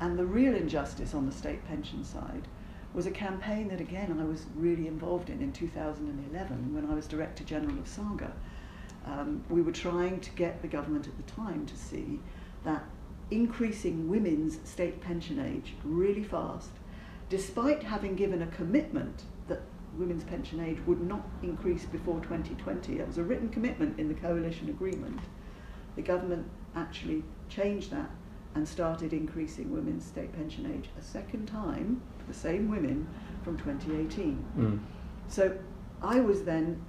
And 0.00 0.18
the 0.18 0.24
real 0.24 0.54
injustice 0.54 1.12
on 1.12 1.26
the 1.26 1.32
state 1.32 1.66
pension 1.66 2.04
side 2.04 2.46
was 2.98 3.06
a 3.06 3.10
campaign 3.12 3.68
that, 3.68 3.80
again, 3.80 4.18
I 4.20 4.24
was 4.24 4.46
really 4.56 4.88
involved 4.88 5.30
in 5.30 5.40
in 5.40 5.52
2011 5.52 6.74
when 6.74 6.90
I 6.90 6.94
was 6.94 7.06
Director 7.06 7.44
General 7.44 7.78
of 7.78 7.86
Saga. 7.86 8.32
Um, 9.06 9.44
we 9.48 9.62
were 9.62 9.70
trying 9.70 10.18
to 10.18 10.30
get 10.32 10.62
the 10.62 10.66
government 10.66 11.06
at 11.06 11.16
the 11.16 11.22
time 11.32 11.64
to 11.66 11.76
see 11.76 12.18
that 12.64 12.82
increasing 13.30 14.08
women's 14.08 14.58
state 14.68 15.00
pension 15.00 15.38
age 15.38 15.74
really 15.84 16.24
fast, 16.24 16.70
despite 17.28 17.84
having 17.84 18.16
given 18.16 18.42
a 18.42 18.48
commitment 18.48 19.22
that 19.46 19.60
women's 19.96 20.24
pension 20.24 20.58
age 20.58 20.78
would 20.84 21.00
not 21.00 21.22
increase 21.44 21.84
before 21.84 22.18
2020. 22.22 22.98
It 22.98 23.06
was 23.06 23.18
a 23.18 23.22
written 23.22 23.48
commitment 23.48 24.00
in 24.00 24.08
the 24.08 24.14
coalition 24.14 24.70
agreement. 24.70 25.20
The 25.94 26.02
government 26.02 26.48
actually 26.74 27.22
changed 27.48 27.92
that 27.92 28.10
and 28.58 28.68
started 28.68 29.12
increasing 29.12 29.70
women's 29.70 30.04
state 30.04 30.32
pension 30.32 30.66
age 30.66 30.90
a 30.98 31.02
second 31.02 31.46
time, 31.46 32.02
the 32.26 32.34
same 32.34 32.68
women, 32.68 33.06
from 33.44 33.56
2018. 33.56 34.44
Mm. 34.58 34.80
So 35.28 35.56
I 36.02 36.18
was 36.18 36.42
then 36.42 36.82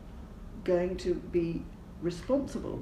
going 0.63 0.97
to 0.97 1.13
be 1.13 1.63
responsible 2.01 2.81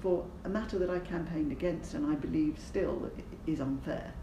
for 0.00 0.24
a 0.44 0.48
matter 0.48 0.78
that 0.78 0.88
I 0.88 1.00
campaigned 1.00 1.50
against 1.50 1.94
and 1.94 2.06
I 2.06 2.14
believe 2.14 2.60
still 2.64 3.10
is 3.48 3.60
unfair. 3.60 4.14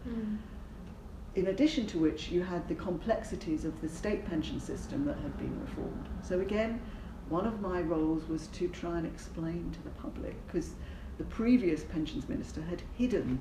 In 1.34 1.48
addition 1.48 1.86
to 1.88 1.98
which, 1.98 2.30
you 2.30 2.42
had 2.42 2.66
the 2.68 2.74
complexities 2.74 3.66
of 3.66 3.78
the 3.82 3.88
state 3.90 4.24
pension 4.24 4.58
system 4.58 5.04
that 5.04 5.18
had 5.18 5.36
been 5.36 5.60
reformed. 5.60 6.08
So, 6.22 6.40
again, 6.40 6.80
one 7.28 7.46
of 7.46 7.60
my 7.60 7.82
roles 7.82 8.26
was 8.26 8.46
to 8.46 8.68
try 8.68 8.96
and 8.96 9.06
explain 9.06 9.70
to 9.72 9.82
the 9.84 9.90
public, 9.90 10.34
because 10.46 10.70
the 11.18 11.24
previous 11.24 11.84
pensions 11.84 12.26
minister 12.30 12.62
had 12.62 12.82
hidden 12.96 13.40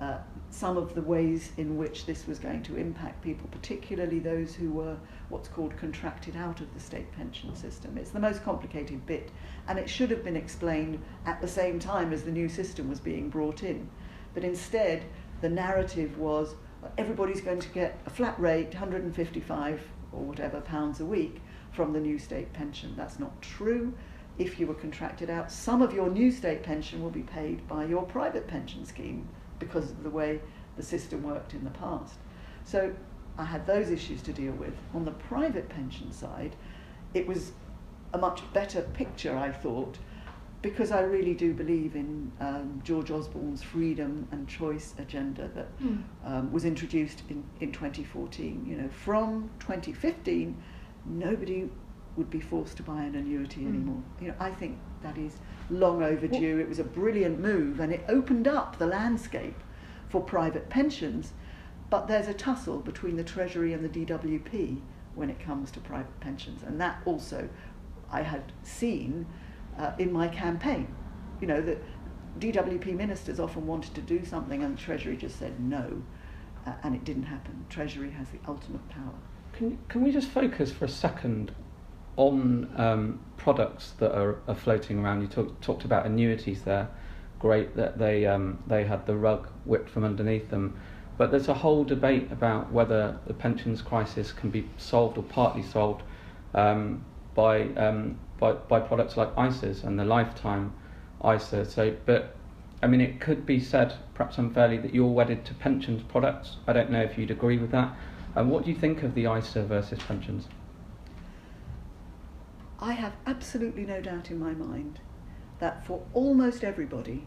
uh, 0.00 0.18
some 0.50 0.76
of 0.76 0.94
the 0.94 1.02
ways 1.02 1.50
in 1.56 1.76
which 1.76 2.06
this 2.06 2.26
was 2.26 2.38
going 2.38 2.62
to 2.62 2.76
impact 2.76 3.22
people, 3.22 3.48
particularly 3.50 4.18
those 4.18 4.54
who 4.54 4.70
were 4.70 4.96
what's 5.28 5.48
called 5.48 5.76
contracted 5.76 6.36
out 6.36 6.60
of 6.60 6.72
the 6.72 6.80
state 6.80 7.10
pension 7.12 7.54
system. 7.56 7.98
It's 7.98 8.10
the 8.10 8.20
most 8.20 8.44
complicated 8.44 9.04
bit, 9.06 9.30
and 9.66 9.78
it 9.78 9.90
should 9.90 10.10
have 10.10 10.24
been 10.24 10.36
explained 10.36 11.02
at 11.26 11.40
the 11.40 11.48
same 11.48 11.78
time 11.78 12.12
as 12.12 12.22
the 12.22 12.30
new 12.30 12.48
system 12.48 12.88
was 12.88 13.00
being 13.00 13.28
brought 13.28 13.62
in. 13.62 13.90
But 14.34 14.44
instead, 14.44 15.04
the 15.40 15.48
narrative 15.48 16.16
was 16.16 16.54
everybody's 16.96 17.40
going 17.40 17.60
to 17.60 17.68
get 17.70 18.00
a 18.06 18.10
flat 18.10 18.38
rate, 18.38 18.68
155 18.68 19.82
or 20.12 20.22
whatever 20.22 20.60
pounds 20.60 21.00
a 21.00 21.04
week 21.04 21.40
from 21.72 21.92
the 21.92 22.00
new 22.00 22.18
state 22.18 22.52
pension. 22.52 22.94
That's 22.96 23.18
not 23.18 23.42
true. 23.42 23.92
If 24.38 24.60
you 24.60 24.68
were 24.68 24.74
contracted 24.74 25.28
out, 25.28 25.50
some 25.50 25.82
of 25.82 25.92
your 25.92 26.08
new 26.08 26.30
state 26.30 26.62
pension 26.62 27.02
will 27.02 27.10
be 27.10 27.22
paid 27.22 27.66
by 27.66 27.84
your 27.84 28.04
private 28.04 28.46
pension 28.46 28.86
scheme 28.86 29.28
because 29.58 29.90
of 29.90 30.02
the 30.02 30.10
way 30.10 30.40
the 30.76 30.82
system 30.82 31.22
worked 31.22 31.54
in 31.54 31.64
the 31.64 31.70
past. 31.70 32.14
So 32.64 32.94
I 33.36 33.44
had 33.44 33.66
those 33.66 33.90
issues 33.90 34.22
to 34.22 34.32
deal 34.32 34.52
with. 34.52 34.74
On 34.94 35.04
the 35.04 35.12
private 35.12 35.68
pension 35.68 36.12
side, 36.12 36.56
it 37.14 37.26
was 37.26 37.52
a 38.12 38.18
much 38.18 38.42
better 38.52 38.82
picture, 38.82 39.36
I 39.36 39.50
thought, 39.50 39.98
because 40.60 40.90
I 40.90 41.00
really 41.00 41.34
do 41.34 41.54
believe 41.54 41.94
in 41.94 42.32
um, 42.40 42.80
George 42.84 43.10
Osborne's 43.10 43.62
freedom 43.62 44.26
and 44.32 44.48
choice 44.48 44.94
agenda 44.98 45.48
that 45.54 45.68
um, 46.24 46.52
was 46.52 46.64
introduced 46.64 47.22
in, 47.28 47.44
in 47.60 47.70
2014. 47.70 48.66
You 48.66 48.76
know, 48.76 48.88
from 48.88 49.50
2015, 49.60 50.56
nobody 51.06 51.70
would 52.18 52.28
be 52.28 52.40
forced 52.40 52.76
to 52.76 52.82
buy 52.82 53.02
an 53.04 53.14
annuity 53.14 53.62
Mm. 53.62 53.68
anymore. 53.68 54.02
You 54.20 54.28
know, 54.28 54.34
I 54.40 54.50
think 54.50 54.78
that 55.02 55.16
is 55.16 55.38
long 55.70 56.02
overdue. 56.02 56.58
It 56.58 56.68
was 56.68 56.80
a 56.80 56.84
brilliant 56.84 57.38
move, 57.40 57.78
and 57.80 57.92
it 57.92 58.04
opened 58.08 58.48
up 58.48 58.78
the 58.78 58.86
landscape 58.86 59.62
for 60.08 60.20
private 60.20 60.68
pensions. 60.68 61.32
But 61.88 62.08
there's 62.08 62.28
a 62.28 62.34
tussle 62.34 62.80
between 62.80 63.16
the 63.16 63.24
Treasury 63.24 63.72
and 63.72 63.82
the 63.82 63.88
DWP 63.88 64.82
when 65.14 65.30
it 65.30 65.40
comes 65.40 65.70
to 65.70 65.80
private 65.80 66.20
pensions, 66.20 66.62
and 66.62 66.78
that 66.80 67.00
also 67.06 67.48
I 68.10 68.22
had 68.22 68.52
seen 68.62 69.26
uh, 69.78 69.92
in 69.98 70.12
my 70.12 70.28
campaign. 70.28 70.88
You 71.40 71.46
know, 71.46 71.60
that 71.62 71.82
DWP 72.38 72.94
ministers 72.94 73.38
often 73.40 73.66
wanted 73.66 73.94
to 73.94 74.00
do 74.02 74.24
something, 74.24 74.62
and 74.62 74.76
the 74.76 74.80
Treasury 74.80 75.16
just 75.16 75.38
said 75.38 75.60
no, 75.60 76.02
uh, 76.66 76.72
and 76.82 76.94
it 76.94 77.04
didn't 77.04 77.24
happen. 77.24 77.64
Treasury 77.70 78.10
has 78.10 78.28
the 78.30 78.38
ultimate 78.46 78.86
power. 78.90 79.14
Can, 79.52 79.78
can 79.88 80.02
we 80.02 80.10
just 80.12 80.28
focus 80.28 80.70
for 80.70 80.84
a 80.84 80.88
second 80.88 81.52
on 82.18 82.68
um, 82.76 83.20
products 83.36 83.92
that 84.00 84.12
are, 84.12 84.40
are 84.48 84.54
floating 84.54 84.98
around? 84.98 85.22
You 85.22 85.28
talk, 85.28 85.60
talked 85.60 85.84
about 85.84 86.04
annuities 86.04 86.62
there. 86.62 86.88
Great 87.38 87.76
that 87.76 87.98
they, 87.98 88.26
um, 88.26 88.58
they 88.66 88.84
had 88.84 89.06
the 89.06 89.16
rug 89.16 89.48
whipped 89.64 89.88
from 89.88 90.04
underneath 90.04 90.50
them. 90.50 90.78
But 91.16 91.30
there's 91.30 91.48
a 91.48 91.54
whole 91.54 91.84
debate 91.84 92.30
about 92.32 92.72
whether 92.72 93.18
the 93.26 93.34
pensions 93.34 93.80
crisis 93.80 94.32
can 94.32 94.50
be 94.50 94.68
solved 94.76 95.16
or 95.16 95.22
partly 95.22 95.62
solved 95.62 96.02
um, 96.54 97.04
by, 97.34 97.68
um, 97.74 98.18
by, 98.38 98.52
by 98.52 98.80
products 98.80 99.16
like 99.16 99.34
ISAs 99.36 99.84
and 99.84 99.98
the 99.98 100.04
lifetime 100.04 100.72
ISA. 101.24 101.64
So, 101.64 101.94
but 102.04 102.34
I 102.82 102.88
mean, 102.88 103.00
it 103.00 103.20
could 103.20 103.46
be 103.46 103.60
said, 103.60 103.94
perhaps 104.14 104.38
unfairly, 104.38 104.78
that 104.78 104.92
you're 104.92 105.06
wedded 105.06 105.44
to 105.46 105.54
pensions 105.54 106.02
products. 106.02 106.56
I 106.66 106.72
don't 106.72 106.90
know 106.90 107.02
if 107.02 107.16
you'd 107.16 107.30
agree 107.30 107.58
with 107.58 107.70
that. 107.70 107.96
And 108.34 108.50
what 108.50 108.64
do 108.64 108.70
you 108.70 108.76
think 108.76 109.04
of 109.04 109.14
the 109.14 109.32
ISA 109.32 109.62
versus 109.64 110.00
pensions? 110.00 110.48
I 112.78 112.92
have 112.92 113.14
absolutely 113.26 113.84
no 113.84 114.00
doubt 114.00 114.30
in 114.30 114.38
my 114.38 114.52
mind 114.52 115.00
that 115.58 115.84
for 115.84 116.04
almost 116.14 116.62
everybody, 116.62 117.26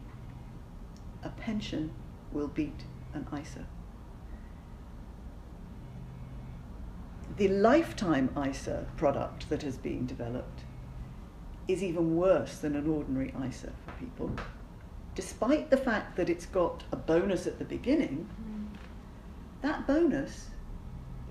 a 1.22 1.28
pension 1.28 1.92
will 2.32 2.48
beat 2.48 2.84
an 3.12 3.26
ISA. 3.38 3.66
the 7.36 7.48
lifetime 7.48 8.30
ISA 8.36 8.86
product 8.96 9.48
that 9.48 9.62
has 9.62 9.76
been 9.76 10.06
developed 10.06 10.60
is 11.66 11.82
even 11.82 12.16
worse 12.16 12.58
than 12.58 12.76
an 12.76 12.88
ordinary 12.88 13.32
ISA 13.48 13.72
for 13.86 13.92
people. 13.92 14.30
Despite 15.14 15.70
the 15.70 15.76
fact 15.76 16.16
that 16.16 16.28
it's 16.28 16.46
got 16.46 16.84
a 16.92 16.96
bonus 16.96 17.46
at 17.46 17.58
the 17.58 17.64
beginning, 17.64 18.28
mm. 18.40 18.76
that 19.62 19.86
bonus 19.86 20.48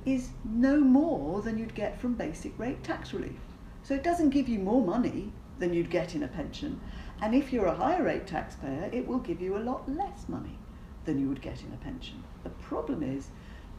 is 0.05 0.29
no 0.43 0.79
more 0.79 1.41
than 1.41 1.57
you'd 1.57 1.75
get 1.75 1.99
from 1.99 2.13
basic 2.13 2.57
rate 2.57 2.83
tax 2.83 3.13
relief. 3.13 3.39
So 3.83 3.93
it 3.93 4.03
doesn't 4.03 4.29
give 4.29 4.47
you 4.47 4.59
more 4.59 4.81
money 4.81 5.31
than 5.59 5.73
you'd 5.73 5.89
get 5.89 6.15
in 6.15 6.23
a 6.23 6.27
pension. 6.27 6.79
And 7.21 7.35
if 7.35 7.53
you're 7.53 7.67
a 7.67 7.75
higher 7.75 8.03
rate 8.03 8.27
taxpayer, 8.27 8.89
it 8.91 9.07
will 9.07 9.19
give 9.19 9.41
you 9.41 9.57
a 9.57 9.59
lot 9.59 9.89
less 9.89 10.27
money 10.27 10.57
than 11.05 11.19
you 11.19 11.27
would 11.29 11.41
get 11.41 11.61
in 11.61 11.71
a 11.73 11.77
pension. 11.77 12.23
The 12.43 12.49
problem 12.49 13.03
is 13.03 13.29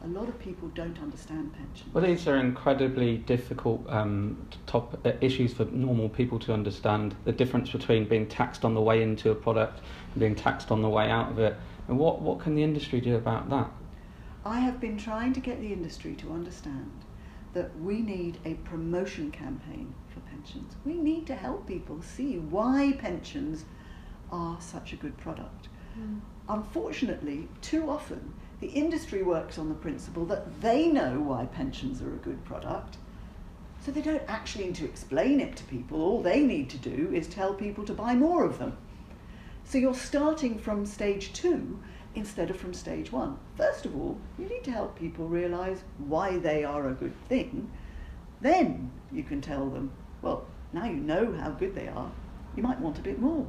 a 0.04 0.08
lot 0.08 0.28
of 0.28 0.38
people 0.38 0.68
don't 0.74 0.98
understand 1.00 1.52
pensions. 1.52 1.94
Well, 1.94 2.04
these 2.04 2.26
are 2.26 2.36
incredibly 2.36 3.18
difficult 3.18 3.84
um, 3.88 4.48
top 4.66 4.98
uh, 5.06 5.12
issues 5.20 5.54
for 5.54 5.64
normal 5.66 6.08
people 6.08 6.38
to 6.40 6.52
understand. 6.52 7.14
The 7.24 7.32
difference 7.32 7.70
between 7.70 8.08
being 8.08 8.26
taxed 8.26 8.64
on 8.64 8.74
the 8.74 8.80
way 8.80 9.02
into 9.02 9.30
a 9.30 9.34
product 9.34 9.80
and 10.12 10.20
being 10.20 10.34
taxed 10.34 10.72
on 10.72 10.82
the 10.82 10.88
way 10.88 11.08
out 11.08 11.30
of 11.30 11.38
it. 11.38 11.56
And 11.88 11.98
what, 11.98 12.20
what 12.20 12.40
can 12.40 12.54
the 12.54 12.62
industry 12.62 13.00
do 13.00 13.16
about 13.16 13.48
that? 13.50 13.70
I 14.44 14.58
have 14.58 14.80
been 14.80 14.98
trying 14.98 15.32
to 15.34 15.40
get 15.40 15.60
the 15.60 15.72
industry 15.72 16.14
to 16.16 16.32
understand 16.32 16.90
that 17.54 17.78
we 17.80 18.00
need 18.00 18.38
a 18.44 18.54
promotion 18.54 19.30
campaign 19.30 19.94
for 20.12 20.20
pensions. 20.20 20.74
We 20.84 20.94
need 20.94 21.26
to 21.26 21.34
help 21.34 21.66
people 21.66 22.00
see 22.02 22.38
why 22.38 22.96
pensions 22.98 23.64
are 24.30 24.60
such 24.60 24.92
a 24.92 24.96
good 24.96 25.16
product. 25.18 25.68
Mm. 25.98 26.20
Unfortunately, 26.48 27.48
too 27.60 27.90
often 27.90 28.34
the 28.60 28.68
industry 28.68 29.22
works 29.22 29.58
on 29.58 29.68
the 29.68 29.74
principle 29.74 30.24
that 30.26 30.60
they 30.60 30.86
know 30.86 31.20
why 31.20 31.46
pensions 31.46 32.00
are 32.00 32.14
a 32.14 32.18
good 32.18 32.44
product, 32.44 32.96
so 33.84 33.90
they 33.90 34.00
don't 34.00 34.22
actually 34.28 34.66
need 34.66 34.76
to 34.76 34.84
explain 34.84 35.40
it 35.40 35.56
to 35.56 35.64
people. 35.64 36.00
All 36.00 36.22
they 36.22 36.42
need 36.42 36.70
to 36.70 36.78
do 36.78 37.10
is 37.12 37.26
tell 37.26 37.52
people 37.52 37.84
to 37.84 37.92
buy 37.92 38.14
more 38.14 38.44
of 38.44 38.58
them. 38.58 38.76
So 39.64 39.78
you're 39.78 39.94
starting 39.94 40.58
from 40.58 40.86
stage 40.86 41.32
two 41.32 41.80
instead 42.14 42.50
of 42.50 42.56
from 42.56 42.74
stage 42.74 43.10
one. 43.12 43.38
First 43.56 43.86
of 43.86 43.96
all, 43.96 44.18
you 44.38 44.46
need 44.46 44.64
to 44.64 44.70
help 44.70 44.98
people 44.98 45.26
realize 45.26 45.82
why 45.98 46.38
they 46.38 46.64
are 46.64 46.88
a 46.88 46.92
good 46.92 47.14
thing. 47.28 47.70
Then 48.40 48.90
you 49.12 49.22
can 49.22 49.40
tell 49.40 49.68
them, 49.68 49.92
well, 50.20 50.46
now 50.72 50.84
you 50.84 50.96
know 50.96 51.32
how 51.32 51.50
good 51.50 51.74
they 51.74 51.88
are, 51.88 52.10
you 52.56 52.62
might 52.62 52.80
want 52.80 52.98
a 52.98 53.02
bit 53.02 53.18
more. 53.18 53.46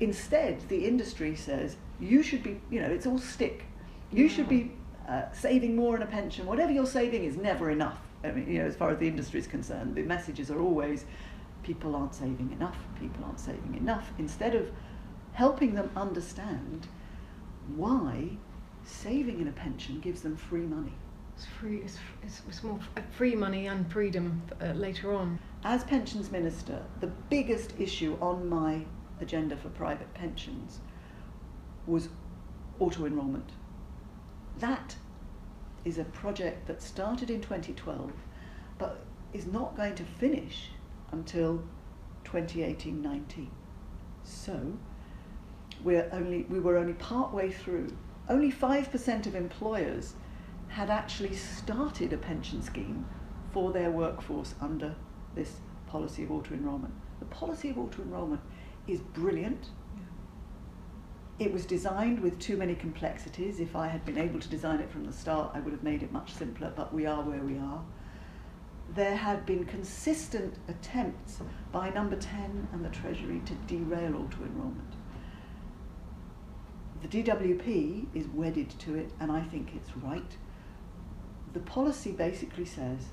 Instead, 0.00 0.68
the 0.68 0.86
industry 0.86 1.36
says, 1.36 1.76
you 2.00 2.22
should 2.22 2.42
be, 2.42 2.60
you 2.70 2.80
know, 2.80 2.88
it's 2.88 3.06
all 3.06 3.18
stick. 3.18 3.64
You 4.10 4.28
should 4.28 4.48
be 4.48 4.72
uh, 5.08 5.30
saving 5.32 5.76
more 5.76 5.96
in 5.96 6.02
a 6.02 6.06
pension. 6.06 6.46
Whatever 6.46 6.72
you're 6.72 6.86
saving 6.86 7.24
is 7.24 7.36
never 7.36 7.70
enough. 7.70 7.98
I 8.24 8.30
mean, 8.30 8.50
you 8.50 8.58
know, 8.58 8.66
as 8.66 8.76
far 8.76 8.90
as 8.90 8.98
the 8.98 9.08
industry 9.08 9.40
is 9.40 9.46
concerned, 9.46 9.94
the 9.94 10.02
messages 10.02 10.50
are 10.50 10.60
always 10.60 11.04
people 11.62 11.94
aren't 11.94 12.14
saving 12.14 12.50
enough, 12.52 12.76
people 12.98 13.24
aren't 13.24 13.40
saving 13.40 13.76
enough, 13.76 14.10
instead 14.18 14.54
of 14.54 14.70
helping 15.32 15.74
them 15.74 15.90
understand 15.96 16.86
why 17.76 18.36
saving 18.84 19.40
in 19.40 19.48
a 19.48 19.52
pension 19.52 20.00
gives 20.00 20.22
them 20.22 20.36
free 20.36 20.66
money. 20.66 20.92
It's 21.34 21.46
free. 21.46 21.78
It's, 21.78 21.98
it's, 22.22 22.42
it's 22.48 22.62
more 22.62 22.78
free 23.12 23.34
money 23.34 23.66
and 23.66 23.90
freedom 23.90 24.42
uh, 24.60 24.72
later 24.72 25.12
on. 25.14 25.38
As 25.64 25.84
pensions 25.84 26.30
minister, 26.30 26.82
the 27.00 27.06
biggest 27.06 27.74
issue 27.78 28.16
on 28.20 28.48
my 28.48 28.84
agenda 29.20 29.56
for 29.56 29.68
private 29.70 30.12
pensions 30.14 30.80
was 31.86 32.08
auto 32.78 33.06
enrolment. 33.06 33.50
That 34.58 34.96
is 35.84 35.98
a 35.98 36.04
project 36.04 36.66
that 36.66 36.82
started 36.82 37.30
in 37.30 37.40
2012 37.40 38.12
but 38.78 39.04
is 39.32 39.46
not 39.46 39.76
going 39.76 39.94
to 39.94 40.04
finish 40.04 40.70
until 41.12 41.62
2018-19. 42.24 43.48
So 44.24 44.74
we're 45.84 46.08
only, 46.12 46.42
we 46.48 46.60
were 46.60 46.76
only 46.76 46.94
part 46.94 47.32
way 47.32 47.50
through. 47.50 47.88
Only 48.28 48.52
5% 48.52 49.26
of 49.26 49.34
employers 49.34 50.14
had 50.68 50.90
actually 50.90 51.34
started 51.34 52.12
a 52.12 52.16
pension 52.16 52.62
scheme 52.62 53.06
for 53.52 53.72
their 53.72 53.90
workforce 53.90 54.54
under 54.60 54.94
this 55.34 55.56
policy 55.86 56.22
of 56.24 56.30
auto 56.30 56.54
enrolment. 56.54 56.94
The 57.18 57.26
policy 57.26 57.70
of 57.70 57.78
auto 57.78 58.02
enrolment 58.02 58.40
is 58.86 59.00
brilliant 59.00 59.70
it 61.38 61.52
was 61.52 61.66
designed 61.66 62.20
with 62.20 62.38
too 62.38 62.56
many 62.56 62.74
complexities. 62.74 63.58
If 63.58 63.74
I 63.74 63.88
had 63.88 64.04
been 64.04 64.18
able 64.18 64.38
to 64.38 64.48
design 64.48 64.80
it 64.80 64.90
from 64.90 65.04
the 65.04 65.12
start, 65.12 65.50
I 65.54 65.60
would 65.60 65.72
have 65.72 65.82
made 65.82 66.02
it 66.02 66.12
much 66.12 66.32
simpler, 66.32 66.72
but 66.76 66.94
we 66.94 67.04
are 67.06 67.22
where 67.22 67.42
we 67.42 67.58
are. 67.58 67.82
There 68.94 69.16
had 69.16 69.44
been 69.46 69.64
consistent 69.64 70.54
attempts 70.68 71.40
by 71.72 71.90
Number 71.90 72.16
10 72.16 72.68
and 72.72 72.84
the 72.84 72.90
Treasury 72.90 73.40
to 73.46 73.54
derail 73.66 74.14
auto 74.16 74.44
enrolment. 74.44 74.94
The 77.02 77.22
DWP 77.22 78.06
is 78.14 78.26
wedded 78.28 78.70
to 78.80 78.94
it, 78.94 79.10
and 79.18 79.32
I 79.32 79.42
think 79.42 79.70
it's 79.74 79.96
right. 79.96 80.36
The 81.52 81.60
policy 81.60 82.12
basically 82.12 82.64
says 82.64 83.06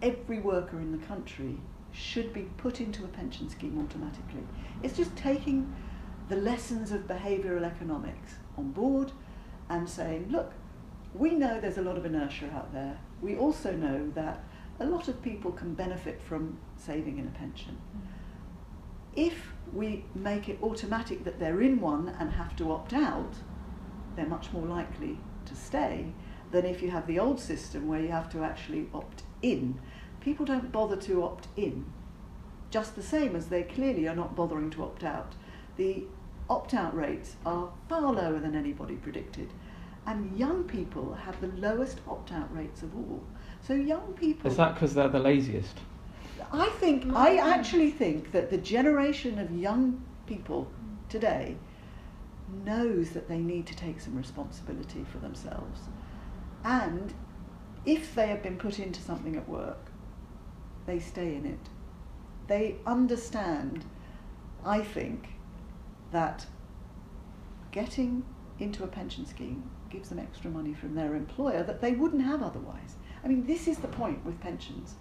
every 0.00 0.40
worker 0.40 0.78
in 0.80 0.92
the 0.92 1.06
country 1.06 1.58
should 1.92 2.32
be 2.32 2.42
put 2.56 2.80
into 2.80 3.04
a 3.04 3.08
pension 3.08 3.48
scheme 3.48 3.78
automatically. 3.78 4.42
It's 4.82 4.96
just 4.96 5.14
taking 5.16 5.74
the 6.28 6.36
lessons 6.36 6.90
of 6.90 7.02
behavioural 7.02 7.64
economics 7.64 8.34
on 8.56 8.72
board 8.72 9.12
and 9.68 9.88
saying, 9.88 10.28
look, 10.30 10.52
we 11.14 11.30
know 11.30 11.60
there's 11.60 11.78
a 11.78 11.82
lot 11.82 11.96
of 11.96 12.04
inertia 12.04 12.50
out 12.54 12.72
there. 12.72 12.98
We 13.20 13.36
also 13.36 13.72
know 13.72 14.10
that 14.14 14.42
a 14.80 14.86
lot 14.86 15.08
of 15.08 15.22
people 15.22 15.52
can 15.52 15.74
benefit 15.74 16.20
from 16.22 16.58
saving 16.76 17.18
in 17.18 17.26
a 17.26 17.30
pension. 17.30 17.78
Mm. 17.96 19.26
If 19.26 19.52
we 19.76 20.04
make 20.14 20.48
it 20.48 20.58
automatic 20.62 21.24
that 21.24 21.38
they're 21.38 21.60
in 21.60 21.80
one 21.80 22.14
and 22.18 22.32
have 22.32 22.56
to 22.56 22.72
opt 22.72 22.92
out, 22.92 23.34
they're 24.16 24.26
much 24.26 24.52
more 24.52 24.66
likely 24.66 25.18
to 25.44 25.54
stay 25.54 26.12
than 26.50 26.64
if 26.64 26.82
you 26.82 26.90
have 26.90 27.06
the 27.06 27.18
old 27.18 27.38
system 27.38 27.86
where 27.86 28.00
you 28.00 28.08
have 28.08 28.30
to 28.30 28.42
actually 28.42 28.88
opt 28.94 29.22
in. 29.42 29.78
People 30.20 30.46
don't 30.46 30.72
bother 30.72 30.96
to 30.96 31.22
opt 31.22 31.48
in, 31.56 31.84
just 32.70 32.96
the 32.96 33.02
same 33.02 33.36
as 33.36 33.46
they 33.46 33.62
clearly 33.62 34.08
are 34.08 34.16
not 34.16 34.34
bothering 34.34 34.70
to 34.70 34.82
opt 34.82 35.04
out. 35.04 35.34
The 35.76 36.04
opt-out 36.48 36.94
rates 36.96 37.36
are 37.44 37.70
far 37.88 38.12
lower 38.12 38.38
than 38.38 38.54
anybody 38.54 38.94
predicted. 38.94 39.52
And 40.06 40.38
young 40.38 40.64
people 40.64 41.14
have 41.14 41.40
the 41.40 41.48
lowest 41.48 42.00
opt-out 42.08 42.54
rates 42.54 42.82
of 42.82 42.94
all. 42.94 43.22
So 43.60 43.74
young 43.74 44.12
people... 44.14 44.50
Is 44.50 44.56
that 44.56 44.74
because 44.74 44.94
they're 44.94 45.08
the 45.08 45.18
laziest? 45.18 45.80
I 46.52 46.68
think, 46.80 47.12
I 47.14 47.36
actually 47.36 47.90
think 47.90 48.32
that 48.32 48.50
the 48.50 48.58
generation 48.58 49.38
of 49.38 49.50
young 49.50 50.02
people 50.26 50.70
today 51.08 51.56
knows 52.64 53.10
that 53.10 53.28
they 53.28 53.38
need 53.38 53.66
to 53.66 53.76
take 53.76 54.00
some 54.00 54.16
responsibility 54.16 55.04
for 55.10 55.18
themselves. 55.18 55.80
And 56.64 57.12
if 57.84 58.14
they 58.14 58.28
have 58.28 58.42
been 58.42 58.58
put 58.58 58.78
into 58.78 59.00
something 59.00 59.36
at 59.36 59.48
work, 59.48 59.90
they 60.86 61.00
stay 61.00 61.34
in 61.34 61.46
it. 61.46 61.68
They 62.46 62.76
understand, 62.86 63.84
I 64.64 64.80
think, 64.80 65.28
that 66.12 66.46
getting 67.72 68.24
into 68.58 68.84
a 68.84 68.86
pension 68.86 69.26
scheme 69.26 69.68
gives 69.90 70.08
them 70.08 70.18
extra 70.18 70.50
money 70.50 70.74
from 70.74 70.94
their 70.94 71.14
employer 71.14 71.62
that 71.62 71.80
they 71.80 71.92
wouldn't 71.92 72.22
have 72.22 72.42
otherwise. 72.42 72.96
I 73.24 73.28
mean, 73.28 73.46
this 73.46 73.68
is 73.68 73.78
the 73.78 73.88
point 73.88 74.24
with 74.24 74.40
pensions. 74.40 74.94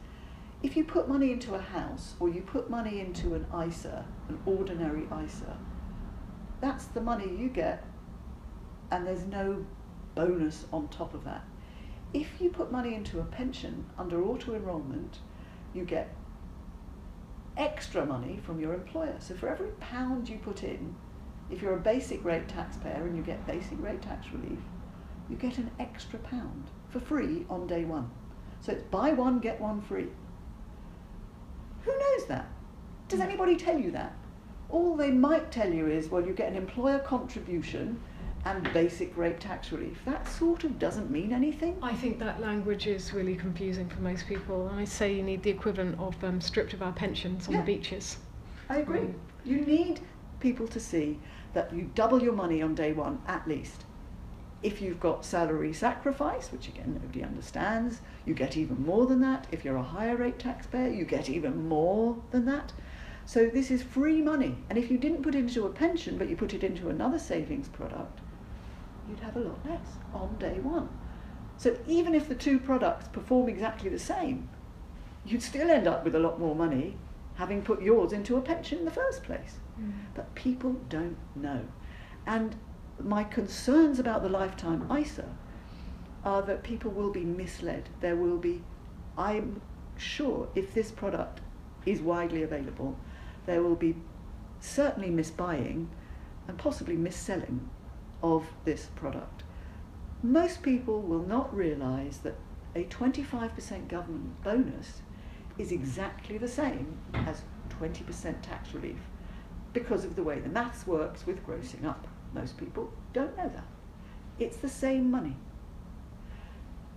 If 0.66 0.76
you 0.76 0.84
put 0.84 1.08
money 1.08 1.32
into 1.32 1.54
a 1.54 1.62
house 1.62 2.16
or 2.20 2.28
you 2.28 2.42
put 2.42 2.72
money 2.72 3.00
into 3.00 3.36
an 3.36 3.46
ISA, 3.56 4.04
an 4.30 4.40
ordinary 4.48 5.04
ISA, 5.24 5.56
that's 6.60 6.86
the 6.86 7.02
money 7.02 7.30
you 7.38 7.50
get 7.50 7.84
and 8.90 9.06
there's 9.06 9.28
no 9.28 9.64
bonus 10.16 10.66
on 10.74 10.88
top 10.88 11.14
of 11.14 11.24
that. 11.24 11.46
If 12.16 12.42
you 12.42 12.50
put 12.50 12.72
money 12.72 12.96
into 12.96 13.20
a 13.20 13.26
pension 13.26 13.86
under 14.00 14.26
auto 14.26 14.56
enrolment, 14.56 15.20
you 15.76 15.86
get 15.86 16.16
extra 17.56 18.04
money 18.04 18.40
from 18.44 18.60
your 18.60 18.74
employer. 18.74 19.18
So 19.20 19.36
for 19.36 19.50
every 19.50 19.70
pound 19.80 20.28
you 20.28 20.40
put 20.40 20.64
in, 20.64 20.96
if 21.52 21.62
you're 21.62 21.76
a 21.76 21.80
basic 21.80 22.26
rate 22.26 22.48
taxpayer 22.48 23.06
and 23.06 23.16
you 23.16 23.22
get 23.22 23.46
basic 23.46 23.80
rate 23.80 24.02
tax 24.02 24.32
relief, 24.32 24.62
you 25.30 25.36
get 25.36 25.60
an 25.60 25.70
extra 25.80 26.18
pound 26.18 26.72
for 26.90 27.00
free 27.00 27.46
on 27.52 27.68
day 27.68 27.86
one. 27.86 28.10
So 28.62 28.72
it's 28.72 28.82
buy 28.82 29.14
one, 29.14 29.38
get 29.38 29.62
one 29.62 29.80
free. 29.80 30.08
Who 31.86 31.98
knows 31.98 32.26
that? 32.28 32.48
Does 33.08 33.20
anybody 33.20 33.56
tell 33.56 33.80
you 33.80 33.92
that? 33.92 34.14
All 34.70 34.96
they 34.96 35.12
might 35.12 35.52
tell 35.52 35.72
you 35.72 35.88
is, 35.88 36.10
well, 36.10 36.26
you 36.26 36.34
get 36.34 36.50
an 36.50 36.58
employer 36.58 37.00
contribution 37.00 38.00
and 38.46 38.72
basic 38.74 39.16
rate 39.18 39.40
tax 39.40 39.72
relief. 39.72 40.00
That 40.06 40.28
sort 40.28 40.64
of 40.64 40.78
doesn't 40.78 41.10
mean 41.10 41.32
anything. 41.32 41.78
I 41.82 41.94
think 41.94 42.20
that 42.20 42.42
language 42.42 42.88
is 42.88 43.14
really 43.14 43.36
confusing 43.36 43.90
for 43.90 44.00
most 44.02 44.28
people. 44.28 44.72
I 44.74 44.86
say 44.86 45.14
you 45.14 45.24
need 45.24 45.44
the 45.44 45.50
equivalent 45.50 46.00
of 46.00 46.22
um, 46.24 46.42
stripped 46.42 46.74
of 46.74 46.82
our 46.82 46.92
pensions 46.92 47.48
on 47.48 47.54
yeah. 47.54 47.62
the 47.62 47.66
beaches. 47.66 48.18
I 48.70 48.78
agree. 48.78 49.00
Um, 49.00 49.16
you 49.44 49.62
need 49.62 50.00
people 50.40 50.68
to 50.68 50.80
see 50.80 51.20
that 51.54 51.74
you 51.74 51.90
double 51.96 52.22
your 52.22 52.34
money 52.34 52.62
on 52.62 52.76
day 52.76 52.94
one 52.94 53.20
at 53.28 53.48
least. 53.48 53.86
If 54.66 54.82
you've 54.82 55.00
got 55.00 55.24
salary 55.24 55.74
sacrifice, 55.74 56.52
which 56.52 56.68
again 56.68 57.00
nobody 57.00 57.24
understands, 57.24 58.02
you 58.26 58.34
get 58.34 58.58
even 58.58 58.84
more 58.84 59.06
than 59.06 59.22
that. 59.22 59.46
If 59.52 59.64
you're 59.64 59.76
a 59.76 59.84
higher 59.84 60.18
rate 60.18 60.40
taxpayer, 60.40 60.90
you 60.90 61.06
get 61.06 61.30
even 61.30 61.68
more 61.70 62.18
than 62.32 62.46
that. 62.46 62.74
So 63.28 63.48
this 63.48 63.70
is 63.70 63.84
free 63.84 64.24
money. 64.24 64.58
And 64.68 64.80
if 64.80 64.90
you 64.90 64.98
didn't 64.98 65.22
put 65.22 65.36
it 65.36 65.40
into 65.40 65.68
a 65.68 65.70
pension, 65.70 66.18
but 66.18 66.30
you 66.30 66.36
put 66.36 66.56
it 66.56 66.64
into 66.64 66.90
another 66.90 67.20
savings 67.20 67.68
product, 67.68 68.22
you'd 69.08 69.20
have 69.20 69.36
a 69.36 69.40
lot 69.40 69.64
less 69.70 69.86
on 70.16 70.36
day 70.40 70.58
one. 70.60 70.90
So 71.58 71.78
even 71.86 72.16
if 72.16 72.28
the 72.28 72.34
two 72.34 72.60
products 72.60 73.08
perform 73.10 73.48
exactly 73.48 73.92
the 73.92 74.00
same, 74.00 74.50
you'd 75.28 75.44
still 75.44 75.70
end 75.70 75.86
up 75.86 76.04
with 76.04 76.16
a 76.16 76.20
lot 76.20 76.40
more 76.40 76.56
money 76.56 76.98
having 77.36 77.62
put 77.62 77.84
yours 77.84 78.14
into 78.14 78.36
a 78.36 78.42
pension 78.42 78.80
in 78.80 78.86
the 78.86 78.90
first 78.90 79.22
place. 79.22 79.60
Mm. 79.80 79.94
But 80.16 80.34
people 80.34 80.74
don't 80.90 81.18
know. 81.36 81.62
And 82.26 82.56
my 83.04 83.24
concerns 83.24 84.00
about 84.00 84.24
the 84.24 84.30
lifetime 84.30 84.90
ISA 84.92 85.26
are 86.24 86.42
that 86.42 86.64
people 86.64 86.92
will 86.92 87.12
be 87.12 87.24
misled. 87.24 87.90
There 88.02 88.16
will 88.16 88.38
be, 88.38 88.64
I'm 89.18 89.62
sure, 89.98 90.48
if 90.56 90.74
this 90.74 90.92
product 90.92 91.42
is 91.86 92.02
widely 92.02 92.42
available, 92.42 92.98
there 93.46 93.62
will 93.62 93.76
be 93.76 93.96
certainly 94.60 95.10
misbuying 95.10 95.88
and 96.48 96.58
possibly 96.58 96.96
misselling 96.96 97.60
of 98.24 98.48
this 98.64 98.88
product. 98.96 99.44
Most 100.24 100.64
people 100.64 101.02
will 101.02 101.24
not 101.24 101.56
realise 101.56 102.18
that 102.18 102.36
a 102.76 102.86
25% 102.86 103.88
government 103.88 104.44
bonus 104.44 105.02
is 105.58 105.72
exactly 105.72 106.38
the 106.38 106.48
same 106.48 106.98
as 107.14 107.44
20% 107.80 108.42
tax 108.42 108.74
relief 108.74 108.98
because 109.74 110.04
of 110.04 110.16
the 110.16 110.24
way 110.24 110.40
the 110.40 110.50
maths 110.50 110.88
works 110.88 111.26
with 111.26 111.46
grossing 111.46 111.86
up. 111.86 112.08
Most 112.36 112.58
people 112.58 112.92
don't 113.14 113.36
know 113.38 113.50
that. 113.50 113.66
It's 114.38 114.58
the 114.58 114.70
same 114.70 115.10
money. 115.10 115.38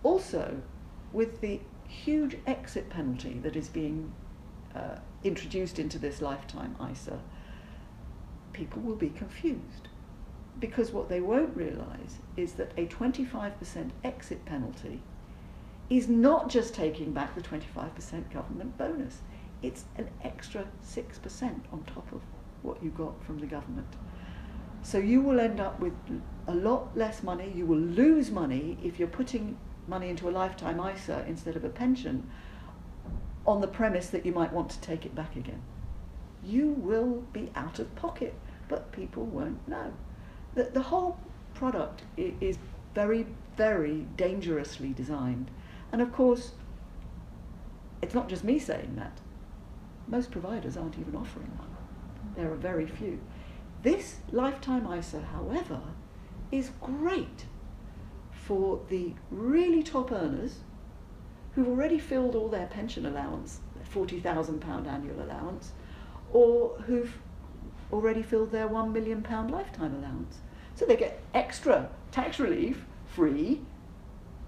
Also, 0.03 0.61
with 1.13 1.41
the 1.41 1.61
huge 1.87 2.37
exit 2.47 2.91
penalty 2.91 3.39
that 3.43 3.57
is 3.57 3.69
being 3.69 4.13
uh, 4.75 4.97
introduced 5.25 5.79
into 5.79 5.99
this 5.99 6.21
lifetime 6.21 6.77
ISA, 6.91 7.21
people 8.53 8.83
will 8.83 8.97
be 8.97 9.11
confused. 9.11 9.89
Because 10.59 10.91
what 10.91 11.09
they 11.09 11.21
won't 11.21 11.57
realise 11.57 12.19
is 12.37 12.55
that 12.55 12.73
a 12.77 12.87
25% 12.87 13.91
exit 14.03 14.45
penalty 14.45 15.01
is 15.89 16.09
not 16.09 16.49
just 16.49 16.75
taking 16.75 17.13
back 17.13 17.35
the 17.37 17.41
25% 17.41 18.33
government 18.33 18.77
bonus, 18.77 19.19
it's 19.63 19.85
an 19.97 20.09
extra 20.23 20.67
6% 20.85 21.43
on 21.73 21.83
top 21.85 22.13
of 22.13 22.21
what 22.63 22.83
you 22.83 22.91
got 22.91 23.25
from 23.25 23.39
the 23.39 23.47
government. 23.47 23.87
So 24.83 24.99
you 24.99 25.21
will 25.21 25.41
end 25.41 25.61
up 25.61 25.81
with 25.81 25.93
a 26.47 26.55
lot 26.55 26.97
less 26.97 27.23
money. 27.23 27.53
You 27.55 27.67
will 27.67 27.79
lose 27.79 28.31
money 28.31 28.79
if 28.83 28.99
you're 28.99 29.09
putting 29.09 29.57
money 29.87 30.09
into 30.09 30.29
a 30.29 30.31
lifetime 30.31 30.81
ISA 30.81 31.25
instead 31.27 31.57
of 31.57 31.65
a 31.65 31.69
pension 31.69 32.29
on 33.47 33.61
the 33.61 33.67
premise 33.69 34.09
that 34.11 34.27
you 34.27 34.33
might 34.33 34.53
want 34.53 34.71
to 34.71 34.81
take 34.81 35.07
it 35.07 35.15
back 35.15 35.37
again. 35.37 35.63
You 36.45 36.69
will 36.69 37.25
be 37.33 37.51
out 37.55 37.79
of 37.79 37.95
pocket, 37.97 38.35
but 38.69 38.93
people 38.93 39.25
won't 39.25 39.67
know. 39.67 39.93
The, 40.55 40.65
the 40.65 40.83
whole 40.83 41.19
product 41.55 42.03
is 42.17 42.59
very, 42.95 43.27
very 43.57 44.07
dangerously 44.17 44.93
designed. 44.93 45.51
And 45.93 46.03
of 46.03 46.13
course, 46.13 46.53
it's 48.03 48.15
not 48.15 48.29
just 48.29 48.45
me 48.45 48.59
saying 48.59 48.95
that. 48.97 49.19
Most 50.07 50.31
providers 50.31 50.77
aren't 50.77 50.99
even 50.99 51.17
offering 51.17 51.51
one. 51.59 51.69
There 52.37 52.51
are 52.53 52.57
very 52.57 52.87
few. 52.87 53.21
This 53.83 54.17
lifetime 54.33 54.93
ISA, 54.93 55.21
however, 55.21 55.81
is 56.51 56.71
great 56.81 57.45
for 58.33 58.81
the 58.89 59.15
really 59.31 59.83
top 59.83 60.11
earners 60.11 60.61
who've 61.55 61.69
already 61.69 61.99
filled 61.99 62.35
all 62.35 62.49
their 62.49 62.67
pension 62.67 63.07
allowance, 63.07 63.61
their 63.77 63.85
£40,000 63.85 64.87
annual 64.87 65.23
allowance, 65.23 65.73
or 66.33 66.71
who've 66.87 67.19
already 67.93 68.23
filled 68.23 68.51
their 68.51 68.69
£1 68.69 68.93
million 68.93 69.23
lifetime 69.49 69.95
allowance. 69.95 70.39
So 70.75 70.85
they 70.85 70.97
get 70.97 71.23
extra 71.35 71.89
tax 72.11 72.39
relief, 72.39 72.85
free. 73.07 73.61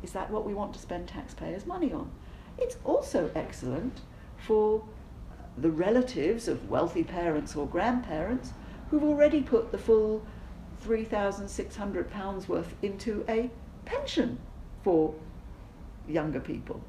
Is 0.03 0.12
that 0.12 0.31
what 0.31 0.45
we 0.45 0.55
want 0.55 0.75
to 0.75 0.81
spend 0.81 1.09
taxpayers' 1.09 1.66
money 1.66 1.93
on? 1.93 2.11
It's 2.59 2.77
also 2.85 3.31
excellent 3.35 4.01
for 4.37 4.85
the 5.57 5.71
relatives 5.71 6.49
of 6.49 6.71
wealthy 6.71 7.05
parents 7.05 7.55
or 7.55 7.66
grandparents 7.66 8.53
who've 8.90 9.05
already 9.05 9.40
put 9.40 9.72
the 9.72 9.79
full 9.79 10.24
£3,600 10.85 12.48
worth 12.48 12.74
into 12.83 13.24
a 13.29 13.50
pension 13.85 14.38
for 14.83 15.14
younger 16.09 16.40
people 16.40 16.83